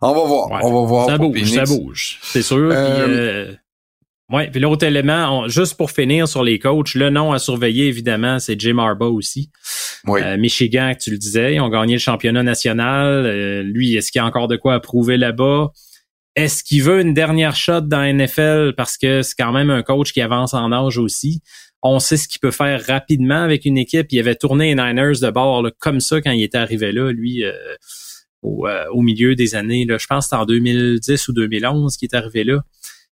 On 0.00 0.14
va 0.14 0.24
voir, 0.24 0.64
on 0.64 0.80
va 0.80 0.88
voir. 0.88 1.06
Ça 1.06 1.18
bouge, 1.18 1.52
ça 1.52 1.64
bouge, 1.64 2.18
c'est 2.22 2.42
sûr. 2.42 2.70
Euh, 2.72 3.52
oui, 4.30 4.48
puis 4.50 4.60
l'autre 4.60 4.86
élément, 4.86 5.48
juste 5.48 5.76
pour 5.76 5.90
finir 5.90 6.28
sur 6.28 6.42
les 6.42 6.58
coachs, 6.58 6.94
le 6.94 7.10
nom 7.10 7.32
à 7.32 7.38
surveiller, 7.38 7.88
évidemment, 7.88 8.38
c'est 8.38 8.58
Jim 8.58 8.78
Harbaugh 8.78 9.12
aussi. 9.12 9.50
Euh, 10.16 10.36
Michigan, 10.36 10.92
tu 10.98 11.10
le 11.10 11.18
disais, 11.18 11.54
ils 11.54 11.60
ont 11.60 11.68
gagné 11.68 11.94
le 11.94 12.00
championnat 12.00 12.42
national. 12.42 13.26
Euh, 13.26 13.62
lui, 13.62 13.96
est-ce 13.96 14.10
qu'il 14.10 14.20
y 14.20 14.22
a 14.22 14.26
encore 14.26 14.48
de 14.48 14.56
quoi 14.56 14.74
à 14.74 14.80
prouver 14.80 15.16
là-bas? 15.16 15.70
Est-ce 16.36 16.62
qu'il 16.62 16.82
veut 16.82 17.00
une 17.00 17.14
dernière 17.14 17.56
shot 17.56 17.82
dans 17.82 18.02
NFL 18.02 18.74
parce 18.76 18.96
que 18.96 19.22
c'est 19.22 19.34
quand 19.36 19.52
même 19.52 19.70
un 19.70 19.82
coach 19.82 20.12
qui 20.12 20.20
avance 20.20 20.54
en 20.54 20.72
âge 20.72 20.98
aussi? 20.98 21.42
On 21.82 21.98
sait 21.98 22.16
ce 22.16 22.28
qu'il 22.28 22.40
peut 22.40 22.50
faire 22.50 22.84
rapidement 22.86 23.42
avec 23.42 23.64
une 23.64 23.78
équipe. 23.78 24.06
Il 24.10 24.18
avait 24.18 24.34
tourné 24.34 24.74
les 24.74 24.74
Niners 24.74 25.20
de 25.20 25.30
bord 25.30 25.66
comme 25.78 26.00
ça 26.00 26.20
quand 26.20 26.32
il 26.32 26.42
était 26.42 26.58
arrivé 26.58 26.92
là, 26.92 27.12
lui, 27.12 27.44
euh, 27.44 27.52
au, 28.42 28.68
au, 28.92 29.02
milieu 29.02 29.34
des 29.34 29.54
années. 29.54 29.84
Là, 29.84 29.96
je 29.98 30.06
pense 30.06 30.24
que 30.24 30.30
c'était 30.30 30.42
en 30.42 30.46
2010 30.46 31.28
ou 31.28 31.32
2011 31.32 31.96
qu'il 31.96 32.08
est 32.12 32.16
arrivé 32.16 32.44
là. 32.44 32.62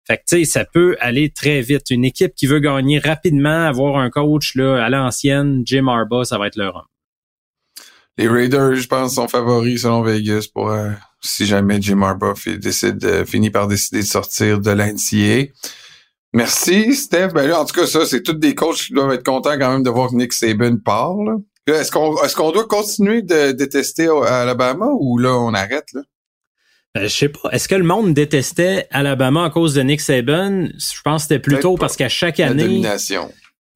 Fait 0.07 0.19
que, 0.19 0.23
tu 0.29 0.39
sais, 0.39 0.45
ça 0.45 0.65
peut 0.65 0.97
aller 1.01 1.31
très 1.31 1.63
vite. 1.63 1.91
Une 1.91 2.05
équipe 2.05 2.35
qui 2.35 2.47
veut 2.47 2.61
gagner 2.61 2.99
rapidement, 2.99 3.67
avoir 3.67 3.97
un 3.97 4.11
coach 4.11 4.55
là, 4.55 4.85
à 4.85 4.91
l'ancienne, 4.91 5.63
Jim 5.65 5.87
Harbaugh, 5.89 6.25
ça 6.25 6.39
va 6.39 6.47
être 6.49 6.57
leur 6.57 6.77
homme. 6.77 6.83
Les 8.17 8.29
Raiders, 8.29 8.77
je 8.77 8.87
pense, 8.87 9.15
sont 9.15 9.29
favoris 9.29 9.83
selon 9.83 10.03
Vegas 10.03 10.47
pour 10.53 10.71
euh, 10.71 10.91
si 11.21 11.47
jamais 11.47 11.81
Jim 11.81 12.03
Harbaugh 12.03 12.35
décide, 12.59 13.25
finit 13.25 13.51
par 13.51 13.67
décider 13.67 14.01
de 14.01 14.07
sortir 14.07 14.61
de 14.61 14.71
l'NCA. 14.71 15.51
Merci, 16.33 16.95
Steph. 16.95 17.29
Ben 17.29 17.49
là, 17.49 17.61
en 17.61 17.65
tout 17.65 17.75
cas, 17.75 17.87
ça, 17.87 18.05
c'est 18.07 18.23
tous 18.23 18.35
des 18.35 18.55
coachs 18.55 18.77
qui 18.77 18.93
doivent 18.93 19.13
être 19.13 19.25
contents 19.25 19.59
quand 19.59 19.73
même 19.73 19.83
de 19.83 19.91
voir 19.91 20.11
que 20.11 20.17
Nick 20.17 20.33
Saban 20.33 20.77
parle. 20.77 21.39
Est-ce 21.67 21.91
qu'on 21.91 22.23
est-ce 22.23 22.37
qu'on 22.37 22.51
doit 22.51 22.67
continuer 22.67 23.23
de 23.23 23.53
détester 23.53 24.09
Alabama 24.27 24.89
ou 24.99 25.17
là 25.17 25.31
on 25.31 25.55
arrête 25.55 25.87
là? 25.95 26.03
Euh, 26.97 27.03
je 27.03 27.09
sais 27.09 27.29
pas. 27.29 27.51
Est-ce 27.51 27.69
que 27.69 27.75
le 27.75 27.85
monde 27.85 28.15
détestait 28.15 28.87
Alabama 28.91 29.45
à 29.45 29.51
cause 29.51 29.75
de 29.75 29.83
Nick 29.83 30.01
Saban? 30.01 30.69
Je 30.79 31.03
pense 31.03 31.23
que 31.23 31.29
c'était 31.29 31.41
plutôt 31.41 31.77
parce 31.77 31.97
qu'à 31.97 32.09
chaque 32.09 32.41
année. 32.41 32.83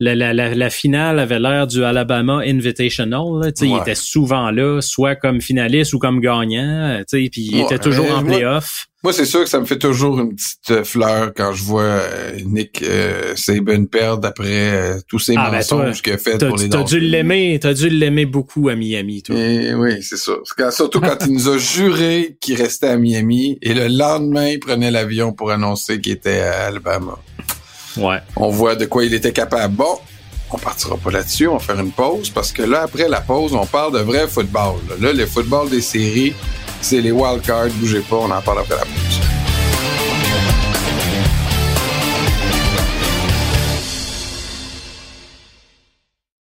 La, 0.01 0.15
la, 0.15 0.33
la, 0.33 0.55
la, 0.55 0.71
finale 0.71 1.19
avait 1.19 1.41
l'air 1.41 1.67
du 1.67 1.83
Alabama 1.83 2.41
Invitational. 2.45 3.53
Il 3.61 3.77
était 3.79 3.97
souvent 3.97 4.53
là, 4.53 4.81
soit 4.81 5.17
comme 5.17 5.41
finaliste 5.41 5.93
ou 5.93 5.99
comme 5.99 6.21
gagnant. 6.21 7.03
Puis 7.11 7.31
il 7.35 7.61
était 7.61 7.81
toujours 7.81 8.11
en 8.13 8.25
playoff. 8.25 8.88
Moi, 9.05 9.13
c'est 9.13 9.27
sûr 9.27 9.45
que 9.45 9.49
ça 9.49 9.61
me 9.61 9.65
fait 9.65 9.79
toujours 9.79 10.19
une 10.19 10.35
petite 10.35 10.71
euh, 10.73 10.83
fleur 10.83 11.33
quand 11.37 11.53
je 11.53 11.63
vois 11.63 11.83
euh, 11.83 12.37
Nick 12.45 12.83
euh, 12.83 13.37
Saban 13.37 13.85
perdre 13.85 14.27
après 14.27 14.99
tous 15.07 15.21
ces 15.21 15.35
ah, 15.37 15.51
ben, 15.51 15.59
mensonges 15.59 16.03
qu'il 16.03 16.15
a 16.15 16.19
fait 16.19 16.37
pour 16.45 16.57
les 16.57 16.69
T'as 16.69 16.83
dû 16.83 16.99
l'aimer, 16.99 17.61
t'as 17.63 17.75
dû 17.75 17.91
l'aimer 17.91 18.27
beaucoup 18.27 18.69
à 18.69 18.75
Miami, 18.75 19.23
toi. 19.23 19.37
Et, 19.37 19.73
oui, 19.73 20.03
c'est 20.03 20.17
ça. 20.17 20.33
Surtout 20.73 21.01
quand 21.01 21.17
il 21.25 21.33
nous 21.33 21.49
a 21.49 21.59
juré 21.59 22.37
qu'il 22.41 22.57
restait 22.57 22.89
à 22.89 22.97
Miami 22.97 23.57
et 23.63 23.73
le 23.73 23.87
lendemain, 23.87 24.49
il 24.49 24.59
prenait 24.59 24.91
l'avion 24.91 25.33
pour 25.33 25.53
annoncer 25.53 26.01
qu'il 26.01 26.13
était 26.13 26.41
à 26.41 26.67
Alabama. 26.67 27.21
Ouais. 27.97 28.19
On 28.35 28.49
voit 28.49 28.75
de 28.75 28.87
quoi 28.87 29.05
il 29.05 29.15
était 29.15 29.33
capable. 29.33 29.77
Bon, 29.77 29.99
on 30.51 30.59
partira 30.59 30.97
pas 30.97 31.13
là-dessus, 31.13 31.47
on 31.47 31.59
va 31.59 31.61
faire 31.61 31.79
une 31.79 31.93
pause 31.93 32.31
parce 32.31 32.51
que 32.51 32.63
là, 32.63 32.83
après 32.83 33.09
la 33.09 33.21
pause, 33.21 33.55
on 33.55 33.67
parle 33.67 33.93
de 33.93 34.01
vrai 34.01 34.27
football. 34.27 34.77
Là, 34.89 34.97
là 35.01 35.13
le 35.13 35.27
football 35.27 35.71
des 35.71 35.83
séries, 35.83 36.35
c'est 36.81 37.01
les 37.01 37.13
wildcards. 37.13 37.71
Bougez 37.75 38.01
pas, 38.01 38.17
on 38.17 38.31
en 38.31 38.41
parle 38.41 38.61
après 38.61 38.77
la 38.77 38.83
pause. 38.83 39.38